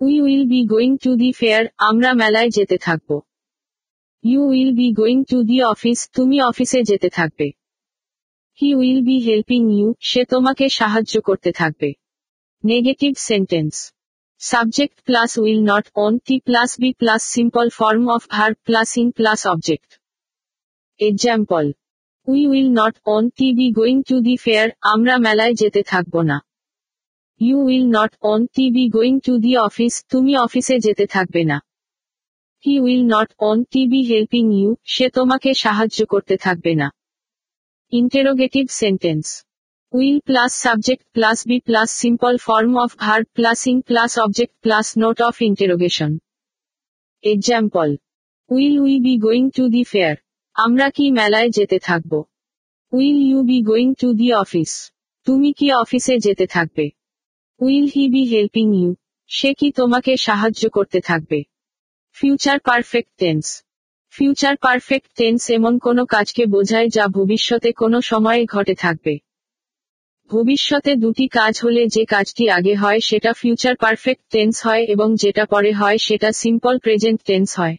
we 0.00 0.14
will 0.20 0.44
be 0.46 0.60
going 0.66 0.92
to 0.96 1.10
the 1.16 1.30
fair 1.32 1.64
আমরা 1.78 2.10
মেলায় 2.12 2.50
যেতে 2.50 2.76
থাকব। 2.78 3.10
You 4.24 4.40
will 4.48 4.72
be 4.74 4.88
going 4.92 5.18
to 5.24 5.38
the 5.42 5.56
office 5.62 5.98
তুমি 6.12 6.36
অফিসে 6.40 6.80
যেতে 6.82 7.08
থাকবে। 7.08 7.46
He 8.60 8.68
will 8.74 9.00
be 9.04 9.16
helping 9.18 9.62
you 9.72 9.88
সে 10.00 10.24
তোমাকে 10.24 10.64
সাহায্য 10.68 11.14
করতে 11.20 11.50
থাকবে। 11.52 11.90
Negative 12.64 13.12
sentence 13.28 13.74
subject 14.40 14.96
plus 15.02 15.30
will 15.38 15.60
not 15.62 15.86
won't 16.18 16.36
plus 16.38 16.70
be 16.80 16.90
plus 16.92 17.22
simple 17.34 17.66
form 17.70 18.04
of 18.08 18.22
verb 18.28 18.56
plus 18.64 18.90
ing 18.96 19.08
plus 19.10 19.40
object 19.46 19.90
example 21.00 21.64
we 22.28 22.40
will 22.46 22.68
not 22.70 22.94
won't 23.06 23.24
T 23.28 23.48
be 23.54 23.66
going 23.72 23.96
to 24.02 24.16
the 24.20 24.34
fair 24.36 24.68
আমরা 24.82 25.14
মেলায় 25.18 25.54
যেতে 25.54 25.82
থাকব 25.82 26.14
না। 26.22 26.38
You 27.40 27.56
will 27.66 27.86
not 27.98 28.12
won't 28.46 28.64
be 28.70 28.84
going 28.88 29.14
to 29.20 29.32
the 29.38 29.52
office 29.66 29.94
তুমি 30.08 30.32
অফিসে 30.36 30.76
যেতে 30.78 31.04
থাকবে 31.06 31.42
না। 31.44 31.58
He 32.64 32.74
will 32.80 33.04
not 33.14 33.30
won't 33.64 33.82
be 33.86 34.00
helping 34.10 34.44
you 34.52 34.70
সে 34.84 35.06
তোমাকে 35.08 35.50
সাহায্য 35.54 35.98
করতে 36.06 36.34
থাকবে 36.36 36.72
না। 36.74 36.88
Interrogative 37.92 38.64
sentence 38.80 39.24
will 39.92 40.18
plus 40.20 40.52
subject 40.64 41.04
plus 41.12 41.38
be 41.48 41.58
plus 41.58 41.88
simple 42.02 42.34
form 42.46 42.72
of 42.76 42.90
verb 42.96 43.26
plus 43.32 43.60
ing 43.66 43.78
plus 43.80 44.12
object 44.18 44.54
plus 44.60 44.86
note 44.98 45.18
of 45.20 45.34
interrogation 45.42 46.10
example 47.24 47.88
will 48.50 48.76
we 48.78 48.94
be 49.00 49.14
going 49.16 49.44
to 49.50 49.64
the 49.68 49.82
fair 49.84 50.16
আমরা 50.56 50.86
কি 50.90 51.04
মেলায় 51.10 51.50
যেতে 51.50 51.78
থাকব? 51.78 52.12
Will 52.92 53.18
you 53.28 53.38
be 53.42 53.58
going 53.62 53.88
to 54.00 54.08
the 54.12 54.28
office 54.42 54.72
তুমি 55.26 55.50
কি 55.58 55.66
অফিসে 55.82 56.14
যেতে 56.18 56.46
থাকবে? 56.46 56.86
Will 57.62 57.84
he 57.84 58.08
be 58.08 58.22
helping 58.24 58.76
you? 58.76 58.94
সে 59.26 59.54
কি 59.54 59.70
তোমাকে 59.70 60.16
সাহায্য 60.16 60.68
করতে 60.68 61.00
থাকবে? 61.00 61.44
Future 62.12 62.58
perfect 62.58 63.10
tense. 63.18 63.62
Future 64.10 64.56
perfect 64.56 65.10
tense 65.16 65.50
এমন 65.50 65.78
কোনো 65.78 66.06
কাজকে 66.06 66.46
বোঝায় 66.46 66.88
যা 66.88 67.08
ভবিষ্যতে 67.08 67.72
কোনো 67.72 68.00
সময়ে 68.00 68.46
ঘটে 68.46 68.74
থাকবে। 68.74 69.18
ভবিষ্যতে 70.30 70.96
দুটি 70.96 71.28
কাজ 71.28 71.60
হলে 71.64 71.86
যে 71.86 72.04
কাজটি 72.04 72.50
আগে 72.50 72.74
হয় 72.74 73.00
সেটা 73.00 73.32
ফিউচার 73.32 73.76
পারফেক্ট 73.76 74.22
টেন্স 74.30 74.66
হয় 74.66 74.84
এবং 74.84 75.14
যেটা 75.14 75.44
পরে 75.44 75.72
হয় 75.72 75.98
সেটা 75.98 76.32
সিম্পল 76.32 76.78
প্রেজেন্ট 76.78 77.20
টেন্স 77.22 77.58
হয়। 77.58 77.76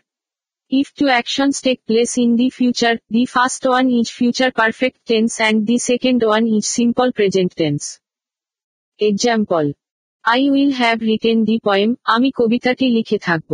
If 0.74 0.96
two 0.96 1.08
actions 1.08 1.62
take 1.62 1.86
place 1.86 2.18
in 2.18 2.36
the 2.36 2.50
future, 2.50 2.98
the 3.08 3.26
first 3.26 3.64
one 3.64 3.92
is 3.92 4.10
future 4.10 4.52
perfect 4.52 5.06
tense 5.06 5.40
and 5.40 5.68
the 5.68 5.78
second 5.78 6.24
one 6.26 6.48
is 6.48 6.66
simple 6.68 7.12
present 7.12 7.56
tense. 7.56 8.00
Example. 9.00 9.74
I 10.26 10.50
will 10.50 10.72
have 10.72 11.02
written 11.02 11.46
the 11.46 11.60
poem, 11.60 11.98
আমি 12.06 12.30
কবিতাটি 12.32 12.88
লিখে 12.90 13.18
থাকব 13.18 13.52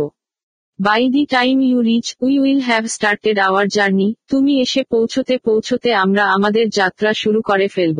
by 0.78 1.02
the 1.10 1.22
time 1.26 1.56
you 1.60 1.78
reach 1.80 2.06
we 2.20 2.32
will 2.42 2.60
have 2.60 2.82
started 2.86 3.38
our 3.38 3.66
journey 3.68 4.08
তুমি 4.30 4.52
এসে 4.64 4.82
পৌঁছতে 4.90 5.34
পৌঁছতে 5.38 5.90
আমরা 6.04 6.24
আমাদের 6.36 6.66
যাত্রা 6.78 7.10
শুরু 7.12 7.40
করে 7.42 7.66
ফেলব 7.68 7.98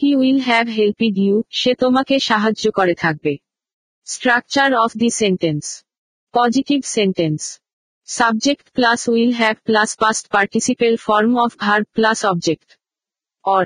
he 0.00 0.10
will 0.20 0.40
have 0.48 0.66
helped 0.78 1.16
you 1.24 1.36
সে 1.60 1.72
তোমাকে 1.82 2.14
সাহায্য 2.28 2.64
করে 2.78 2.94
থাকবে 2.94 3.32
structure 4.06 4.70
of 4.84 4.90
the 4.96 5.08
sentence 5.20 5.64
positive 6.34 6.80
sentence 6.96 7.42
subject 8.08 8.66
plus 8.70 9.00
will 9.08 9.32
have 9.32 9.56
plus 9.64 9.90
past 9.96 10.24
participle 10.28 10.94
form 10.96 11.32
of 11.38 11.50
verb 11.58 11.86
plus 11.94 12.18
object 12.24 12.68
or 13.44 13.64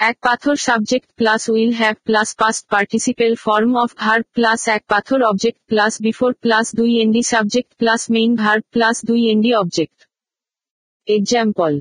এক 0.00 0.16
পাথর 0.22 0.56
subject 0.58 1.08
plus 1.14 1.42
will 1.48 1.72
have 1.72 1.96
plus 2.04 2.28
past 2.34 2.64
participle 2.68 3.32
form 3.36 3.70
of 3.76 3.90
verb 3.96 4.24
plus 4.32 4.60
এক 4.68 4.82
পাথর 4.86 5.20
object 5.22 5.60
plus 5.68 5.92
before 6.00 6.30
plus 6.34 6.66
দুই 6.74 6.92
ND 7.00 7.22
subject 7.22 7.70
plus 7.76 8.02
main 8.10 8.30
verb 8.34 8.62
plus 8.70 8.96
দুই 9.04 9.20
ND 9.30 9.50
object 9.54 9.98
example 11.08 11.72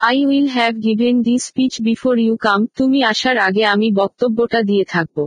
I 0.00 0.16
will 0.24 0.48
have 0.48 0.72
given 0.82 1.14
the 1.22 1.34
speech 1.38 1.74
before 1.82 2.14
you 2.18 2.34
come 2.36 2.60
তুমি 2.76 2.98
আসার 3.02 3.36
আগে 3.38 3.62
আমি 3.64 3.88
বক্তব্যটা 3.92 4.60
দিয়ে 4.62 4.84
থাকব। 4.84 5.18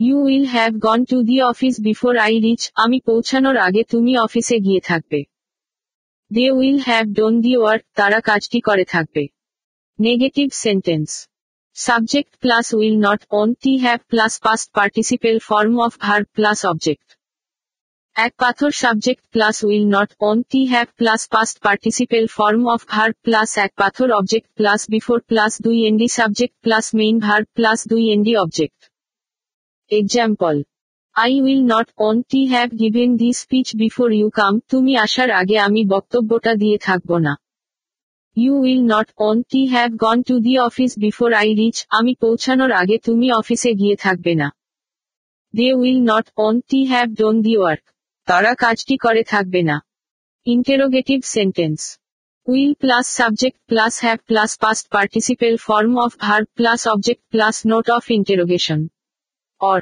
You 0.00 0.16
will 0.24 0.46
have 0.46 0.72
gone 0.78 1.00
to 1.04 1.18
the 1.22 1.36
office 1.42 1.74
before 1.80 2.14
I 2.16 2.34
reach 2.38 2.62
আমি 2.74 2.98
পৌঁছানোর 3.00 3.56
আগে 3.56 3.82
তুমি 3.84 4.12
অফিসে 4.16 4.56
গিয়ে 4.60 4.80
থাকবে। 4.80 5.20
They 6.30 6.46
will 6.50 6.78
have 6.78 7.04
done 7.12 7.34
the 7.40 7.52
work 7.56 7.84
তারা 7.94 8.18
কাজটি 8.20 8.58
করে 8.60 8.84
থাকবে। 8.84 9.24
Negative 9.98 10.48
sentence 10.64 11.10
subject 11.76 12.32
plus 12.40 12.66
will 12.74 12.96
not 12.98 13.20
won't 13.62 13.72
have 13.78 13.98
plus 14.10 14.32
past 14.38 14.68
participle 14.72 15.36
form 15.48 15.74
of 15.78 15.92
verb 16.00 16.26
plus 16.36 16.58
object 16.64 17.08
এক 18.16 18.32
পাথর 18.38 18.70
subject 18.74 19.24
plus 19.30 19.56
will 19.66 19.86
not 19.96 20.10
won't 20.50 20.60
have 20.64 20.86
plus 20.98 21.22
past 21.28 21.56
participle 21.66 22.24
form 22.36 22.62
of 22.66 22.80
verb 22.88 23.14
plus 23.26 23.50
এক 23.58 23.72
পাথর 23.76 24.08
object 24.10 24.48
plus 24.58 24.80
before 24.88 25.18
plus 25.30 25.52
দুই 25.62 25.78
ND 25.88 26.08
subject 26.18 26.56
plus 26.64 26.86
main 26.94 27.16
verb 27.18 27.46
plus 27.56 27.78
দুই 27.88 28.04
ND 28.14 28.34
object 28.36 28.80
example 29.90 30.56
I 31.16 31.32
will 31.40 31.62
not 31.66 31.88
won't 32.22 32.40
have 32.46 32.68
given 32.78 33.10
the 33.16 33.30
speech 33.32 33.68
before 33.76 34.08
you 34.12 34.28
come 34.30 34.54
তুমি 34.70 34.92
আসার 34.96 35.30
আগে 35.30 35.56
আমি 35.58 35.80
বক্তব্যটা 35.84 36.52
দিয়ে 36.54 36.78
থাকব 36.78 37.10
না। 37.18 37.32
You 38.36 38.52
will 38.60 38.82
not 38.84 39.08
won't 39.42 39.60
have 39.66 39.90
gone 39.96 40.18
to 40.22 40.34
the 40.38 40.54
office 40.58 40.92
before 40.98 41.30
I 41.32 41.50
reach 41.54 41.76
আমি 41.90 42.12
পৌঁছানোর 42.14 42.72
আগে 42.72 42.96
তুমি 42.98 43.26
অফিসে 43.30 43.70
গিয়ে 43.72 43.96
থাকবে 43.96 44.32
না। 44.34 44.48
They 45.54 45.68
will 45.72 46.00
not 46.02 46.26
won't 46.70 46.80
have 46.84 47.06
done 47.14 47.34
the 47.40 47.54
work 47.58 47.84
তারা 48.28 48.52
কাজটি 48.54 48.94
করে 48.96 49.22
থাকবে 49.24 49.60
না। 49.62 49.76
Interrogative 50.46 51.18
sentence 51.34 51.80
will 52.46 52.72
plus 52.74 53.06
subject 53.16 53.58
plus 53.66 53.94
have 54.00 54.18
plus 54.26 54.50
past 54.58 54.84
participle 54.90 55.54
form 55.56 55.92
of 55.98 56.12
verb 56.18 56.46
plus 56.54 56.80
object 56.86 57.22
plus 57.30 57.56
note 57.66 57.86
of 57.90 58.04
interrogation 58.10 58.80
or 59.64 59.80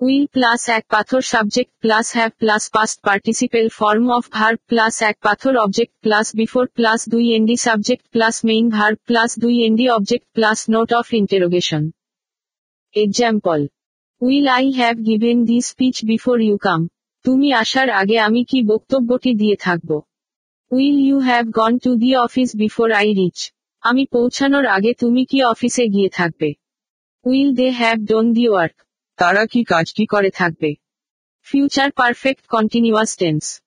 will 0.00 0.26
plus 0.26 0.62
এক 0.68 0.84
পাথর 0.88 1.22
subject 1.24 1.72
plus 1.80 2.06
have 2.14 2.30
plus 2.38 2.62
past 2.70 2.96
participle 3.02 3.66
form 3.78 4.04
of 4.10 4.24
verb 4.30 4.58
plus 4.68 4.94
এক 5.02 5.16
পাথর 5.20 5.54
object 5.56 5.94
plus 6.00 6.26
before 6.36 6.64
plus 6.68 7.00
দুই 7.08 7.26
ND 7.36 7.56
subject 7.56 8.04
plus 8.08 8.36
main 8.44 8.66
verb 8.68 8.98
plus 9.06 9.30
দুই 9.38 9.56
ND 9.66 9.86
object 9.88 10.26
plus 10.32 10.58
note 10.68 10.90
of 10.92 11.06
interrogation 11.14 11.82
example 12.94 13.60
will 14.22 14.46
I 14.48 14.66
have 14.70 14.94
given 15.06 15.36
the 15.44 15.58
speech 15.60 15.96
before 16.04 16.36
you 16.40 16.56
come 16.58 16.80
তুমি 17.24 17.48
আসার 17.52 17.88
আগে 17.90 18.16
আমি 18.18 18.42
কি 18.44 18.58
বক্তব্যটি 18.62 19.30
দিয়ে 19.34 19.56
থাকব? 19.56 19.90
Will 20.70 20.98
you 21.06 21.16
have 21.18 21.44
gone 21.50 21.72
to 21.78 21.90
the 21.96 22.10
office 22.16 22.50
before 22.56 22.88
I 22.92 23.08
reach 23.12 23.38
আমি 23.82 24.02
পৌঁছানোর 24.06 24.66
আগে 24.66 24.92
তুমি 24.94 25.22
কি 25.24 25.38
অফিসে 25.44 25.84
গিয়ে 25.88 26.10
থাকবে? 26.10 26.50
Will 27.26 27.50
they 27.54 27.66
have 27.70 27.98
done 28.04 28.26
the 28.32 28.44
work 28.48 28.76
তারা 29.16 29.46
কি 29.46 29.64
কাজটি 29.64 30.06
করে 30.06 30.30
থাকবে? 30.30 30.74
Future 31.42 31.90
perfect 31.90 32.46
continuous 32.46 33.16
tense 33.16 33.60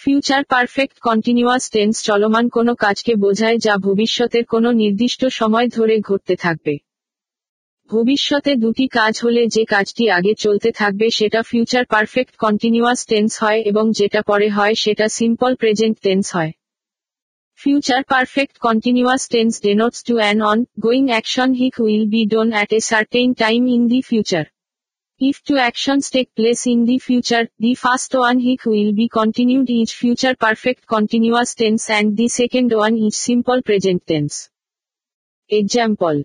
future 0.00 0.44
perfect 0.44 0.98
continuous 0.98 1.70
tense 1.70 2.02
চলমান 2.02 2.48
কোনো 2.48 2.74
কাজকে 2.74 3.14
বোঝায় 3.14 3.58
যা 3.58 3.76
ভবিষ্যতের 3.76 4.44
কোনো 4.44 4.72
নির্দিষ্ট 4.72 5.26
সময় 5.26 5.68
ধরে 5.68 6.00
ঘটতে 6.00 6.36
থাকবে। 6.36 6.78
ভবিষ্যতে 7.90 8.56
দুটি 8.56 8.86
কাজ 8.88 9.20
হলে 9.24 9.46
যে 9.46 9.64
কাজটি 9.64 10.10
আগে 10.10 10.34
চলতে 10.34 10.72
থাকবে 10.72 11.10
সেটা 11.10 11.42
ফিউচার 11.42 11.84
পারফেক্ট 11.84 12.36
কন্টিনিউয়াস 12.36 13.06
টেন্স 13.06 13.42
হয় 13.42 13.60
এবং 13.60 13.92
যেটা 13.92 14.22
পরে 14.22 14.48
হয় 14.48 14.74
সেটা 14.74 15.08
সিম্পল 15.08 15.54
প্রেজেন্ট 15.54 15.98
টেন্স 16.00 16.36
হয়। 16.36 16.52
Future 17.56 18.02
perfect 18.02 18.58
continuous 18.58 19.28
tense 19.28 19.60
tense 19.62 20.04
to 20.06 20.16
an 20.16 20.42
ongoing 20.80 21.08
action 21.08 21.48
which 21.52 21.78
will 21.78 22.04
be 22.08 22.26
done 22.26 22.50
at 22.50 22.72
a 22.72 22.80
certain 22.80 23.34
time 23.34 23.66
in 23.66 23.88
the 23.88 24.00
future. 24.02 24.59
If 25.20 25.44
two 25.44 25.58
actions 25.58 26.08
take 26.08 26.34
place 26.34 26.66
in 26.66 26.86
the 26.86 26.98
future, 26.98 27.46
the 27.58 27.74
first 27.74 28.14
one 28.14 28.38
which 28.42 28.64
will 28.64 28.94
be 28.94 29.06
continued 29.06 29.68
is 29.68 29.92
future 29.92 30.34
perfect 30.34 30.86
continuous 30.86 31.54
tense 31.54 31.90
and 31.90 32.16
the 32.16 32.28
second 32.28 32.72
one 32.72 32.96
is 32.96 33.16
simple 33.16 33.60
present 33.60 34.06
tense. 34.06 34.48
Example. 35.50 36.22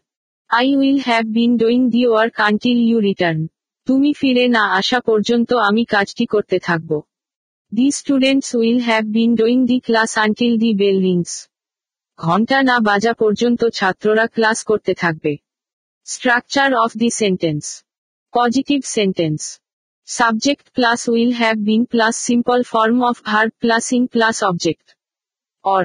I 0.50 0.76
will 0.78 1.00
have 1.00 1.34
been 1.34 1.58
doing 1.58 1.90
the 1.90 2.08
work 2.08 2.36
until 2.40 2.78
you 2.82 3.02
return. 3.02 3.40
তুমি 3.88 4.12
ফিরে 4.14 4.46
না 4.48 4.64
আসা 4.80 5.00
পর্যন্ত 5.00 5.50
আমি 5.70 5.84
কাজটি 5.86 6.26
করতে 6.26 6.58
থাকব 6.60 6.92
the 7.72 7.88
students 7.92 8.50
will 8.60 8.80
have 8.80 9.04
been 9.18 9.32
doing 9.36 9.58
the 9.66 9.78
class 9.88 10.12
until 10.26 10.54
the 10.64 10.72
bell 10.82 10.98
rings 11.08 11.32
ঘণ্টা 12.20 12.58
না 12.70 12.76
বাজা 12.90 13.14
পর্যন্ত 13.22 13.62
ছাত্ররা 13.78 14.26
ক্লাস 14.36 14.58
করতে 14.70 14.92
থাকবে 15.02 15.34
structure 16.08 16.70
of 16.84 16.92
the 16.98 17.10
sentence 17.22 17.66
positive 18.36 18.80
sentence 18.96 19.42
subject 20.08 20.66
plus 20.74 21.02
will 21.10 21.32
have 21.34 21.56
been 21.60 21.84
plus 21.86 22.16
simple 22.28 22.60
form 22.64 22.98
of 23.02 23.18
verb 23.24 23.52
plus 23.62 23.86
ing 23.94 24.02
plus 24.08 24.38
object 24.44 24.88
or 25.66 25.84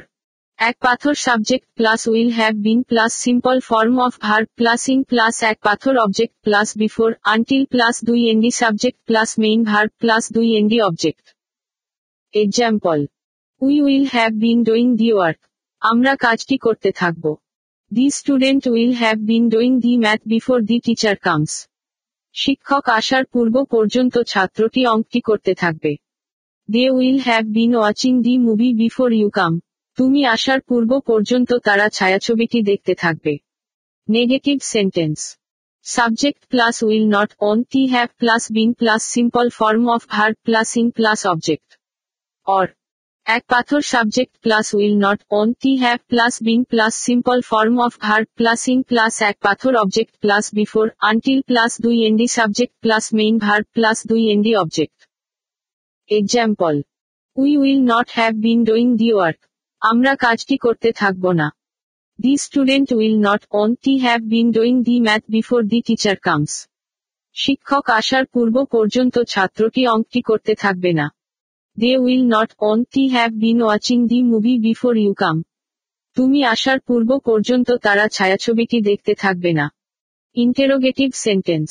এক 0.58 0.76
পাথর 0.80 1.14
subject 1.18 1.66
plus 1.74 2.00
will 2.08 2.30
have 2.30 2.54
been 2.66 2.80
plus 2.82 3.12
simple 3.24 3.56
form 3.60 3.94
of 3.98 4.12
verb 4.20 4.46
plus 4.58 4.82
ing 4.88 4.98
plus 5.02 5.34
এক 5.42 5.58
পাথর 5.62 5.94
object 5.96 6.34
plus 6.44 6.68
before 6.76 7.08
until 7.24 7.62
plus 7.66 7.96
দুই 8.04 8.20
ND 8.32 8.50
subject 8.52 8.98
plus 9.08 9.30
main 9.38 9.60
verb 9.64 9.90
plus 10.02 10.24
দুই 10.32 10.48
ND 10.58 10.78
object 10.80 11.24
example 12.34 12.98
we 13.62 13.74
will 13.80 14.06
have 14.14 14.30
been 14.36 14.58
doing 14.62 14.86
the 14.96 15.08
work 15.12 15.40
আমরা 15.82 16.12
কাজটি 16.16 16.56
করতে 16.56 16.90
থাকব 16.92 17.24
the 17.92 18.06
student 18.10 18.62
will 18.68 18.92
have 18.92 19.16
been 19.28 19.44
doing 19.48 19.70
the 19.84 19.92
math 20.04 20.20
before 20.26 20.58
the 20.60 20.76
teacher 20.86 21.18
comes 21.18 21.54
শিক্ষক 22.34 22.84
আসার 22.88 23.24
পূর্ব 23.24 23.54
পর্যন্ত 23.64 24.14
ছাত্রটি 24.22 24.80
অঙ্কটি 24.86 25.20
করতে 25.20 25.52
থাকবে। 25.54 25.92
They 26.68 26.84
will 26.90 27.18
have 27.18 27.44
been 27.48 27.72
watching 27.74 28.12
the 28.22 28.34
movie 28.38 28.70
before 28.74 29.10
you 29.12 29.28
come 29.30 29.52
তুমি 29.98 30.20
আসার 30.26 30.60
পূর্ব 30.60 30.90
পর্যন্ত 31.00 31.50
তারা 31.64 31.86
ছায়াছবিটি 31.88 32.58
দেখতে 32.62 32.92
থাকবে। 32.94 33.34
Negative 34.08 34.56
sentence 34.62 35.18
subject 35.86 36.42
plus 36.46 36.76
will 36.82 37.06
not 37.08 37.30
won't 37.62 37.82
have 37.86 38.08
plus 38.18 38.42
been 38.52 38.70
plus 38.72 39.02
simple 39.14 39.46
form 39.50 39.84
of 39.88 40.02
verb 40.08 40.36
plus 40.42 40.70
ing 40.76 40.86
plus 40.90 41.20
object 41.26 41.68
or 42.46 42.66
এক 43.30 43.44
পাথর 43.46 43.82
subject 43.92 44.34
plus 44.40 44.66
will 44.74 44.96
not 45.06 45.20
won't 45.62 45.72
have 45.76 45.98
plus 46.08 46.34
been 46.42 46.60
plus 46.64 46.94
simple 47.06 47.38
form 47.40 47.74
of 47.80 47.92
verb 48.00 48.26
plus 48.34 48.62
ing 48.68 48.78
plus 48.82 49.14
এক 49.22 49.36
পাথর 49.40 49.72
object 49.74 50.14
plus 50.20 50.44
before 50.54 50.86
until 51.00 51.40
plus 51.42 51.72
দুই 51.80 51.96
ND 52.08 52.26
subject 52.28 52.74
plus 52.80 53.04
main 53.14 53.34
verb 53.38 53.66
plus 53.72 53.98
দুই 54.06 54.22
ND 54.32 54.52
object 54.54 54.98
example 56.10 56.74
we 57.36 57.50
will 57.56 57.80
not 57.84 58.08
have 58.10 58.32
been 58.36 58.60
doing 58.64 58.86
the 58.96 59.08
work 59.14 59.40
আমরা 59.82 60.12
কাজটি 60.16 60.56
করতে 60.56 60.88
থাকব 60.92 61.24
না। 61.32 61.48
The 62.18 62.32
student 62.36 62.88
will 62.92 63.16
not 63.18 63.42
won't 63.74 63.92
have 63.98 64.20
been 64.32 64.46
doing 64.50 64.74
the 64.82 64.96
math 65.00 65.22
before 65.28 65.60
the 65.62 65.78
teacher 65.86 66.16
comes 66.16 66.52
শিক্ষক 67.36 67.84
আসার 67.90 68.24
পূর্ব 68.24 68.56
পর্যন্ত 68.64 69.14
ছাত্রটি 69.32 69.82
অঙ্কটি 69.86 70.20
করতে 70.22 70.52
থাকবে 70.54 70.92
না। 70.92 71.06
They 71.80 71.92
will 71.96 72.24
not 72.26 72.50
won't 72.84 73.02
have 73.08 73.30
been 73.34 73.58
watching 73.62 73.98
the 74.06 74.18
movie 74.22 74.54
before 74.58 74.94
you 74.96 75.12
come 75.14 75.36
তুমি 76.16 76.40
আসার 76.44 76.78
পূর্ব 76.80 77.10
পর্যন্ত 77.18 77.68
তারা 77.82 78.04
ছায়াছবিটি 78.08 78.78
দেখতে 78.80 79.12
থাকবে 79.14 79.50
না। 79.52 79.66
Interrogative 80.36 81.10
sentence 81.14 81.70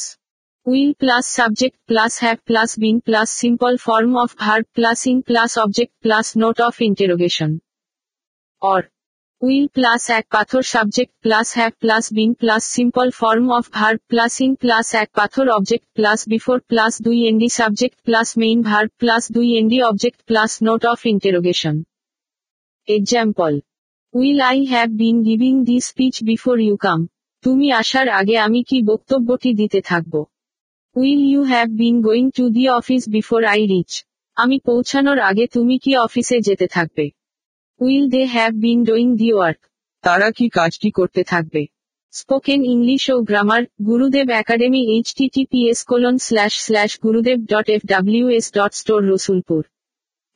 will 0.65 0.91
plus 0.93 1.25
subject 1.27 1.77
plus 1.85 2.13
have 2.19 2.37
plus 2.45 2.69
been 2.79 2.97
plus 2.99 3.29
simple 3.31 3.73
form 3.77 4.11
of 4.17 4.29
verb 4.37 4.65
plus 4.73 4.99
ing 5.07 5.17
plus 5.21 5.51
object 5.57 5.93
plus 5.99 6.27
note 6.37 6.57
of 6.61 6.75
interrogation 6.81 7.51
or 8.61 8.81
will 9.41 9.67
plus 9.67 10.09
এক 10.09 10.25
পাথর 10.29 10.61
subject 10.61 11.13
plus 11.21 11.47
have 11.55 11.71
plus 11.79 12.13
been 12.13 12.33
plus 12.33 12.63
simple 12.75 13.07
form 13.11 13.45
of 13.51 13.65
verb 13.71 13.99
plus 14.07 14.41
ing 14.41 14.55
plus 14.55 14.87
এক 14.93 15.09
পাথর 15.13 15.45
object 15.49 15.87
plus 15.93 16.19
before 16.27 16.57
plus 16.59 16.93
দুই 17.01 17.17
ND 17.27 17.49
subject 17.49 17.97
plus 18.01 18.37
main 18.37 18.61
verb 18.61 18.89
plus 18.97 19.31
দুই 19.31 19.47
ND 19.57 19.81
object 19.81 20.19
plus 20.25 20.51
note 20.63 20.85
of 20.85 20.99
interrogation. 21.05 21.75
Example 22.87 23.53
will 24.13 24.39
I 24.41 24.65
have 24.65 24.89
been 24.89 25.15
giving 25.23 25.53
the 25.63 25.79
speech 25.79 26.15
before 26.23 26.55
you 26.59 26.75
come. 26.77 26.99
তুমি 27.43 27.67
আসার 27.71 28.07
আগে 28.09 28.35
আমি 28.37 28.63
কি 28.63 28.77
বক্তব্যটি 28.81 29.53
দিতে 29.53 29.81
থাকব? 29.81 30.13
Will 30.95 31.21
you 31.31 31.41
have 31.43 31.67
been 31.71 31.95
going 32.01 32.25
to 32.31 32.49
the 32.49 32.63
office 32.69 33.03
before 33.09 33.41
I 33.43 33.61
reach. 33.65 33.91
আমি 34.37 34.59
পৌঁছানোর 34.59 35.19
আগে 35.19 35.45
তুমি 35.47 35.75
কি 35.77 35.91
অফিসে 35.97 36.37
যেতে 36.39 36.67
থাকবে? 36.67 37.05
Will 37.81 38.05
they 38.09 38.21
have 38.25 38.53
been 38.63 38.79
doing 38.83 39.07
the 39.15 39.29
work 39.33 39.59
তারা 40.03 40.27
কি 40.31 40.45
কাজটি 40.49 40.89
করতে 40.91 41.21
থাকবে? 41.23 41.61
স্পোকেন 42.13 42.59
ইংলিশ 42.65 43.03
ও 43.09 43.17
grammar 43.21 43.63
Gurudev 43.87 44.27
academy 44.41 44.81
H 44.95 45.07
TTPS 45.17 45.79
colon 45.83 46.15
slash 46.17 46.53
slash 46.65 46.91
Gurudev 47.03 47.39
dot 47.45 47.67
F 47.69 47.81
W 47.85 48.25
S 48.29 48.47
dot 48.57 48.73
store 48.73 49.01
Rasulpur 49.11 49.61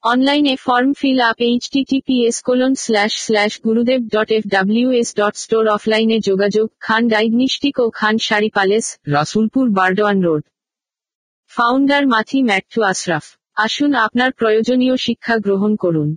অনলাইনে 0.03 0.55
form 0.55 0.89
fill 0.93 1.19
up 1.21 1.39
H 1.41 1.63
TTPS 1.69 2.37
colon 2.41 2.73
slash 2.75 3.13
slash 3.25 3.51
Gurudev 3.65 4.01
dot 4.07 4.29
F 4.31 4.43
W 4.47 4.87
S 4.91 5.09
dot 5.15 5.35
store 5.35 5.63
অফলাইনে 5.67 6.17
যোগাযোগ 6.19 6.67
Khan 6.79 7.03
diagnostic 7.07 7.75
ও 7.79 7.85
Khan 7.89 8.15
sari 8.17 8.49
palace 8.49 8.85
Rasulpur 9.07 9.65
Burdwan 9.69 10.17
road 10.21 10.43
founder 11.51 12.03
মাথি 12.07 12.39
ম্যাট্টু 12.43 12.79
Ashraf 12.83 13.25
আসুন 13.57 13.91
আপনার 14.05 14.29
প্রয়োজনীয় 14.31 14.95
শিক্ষা 14.97 15.35
গ্রহণ 15.37 15.73
করুন। 15.75 16.09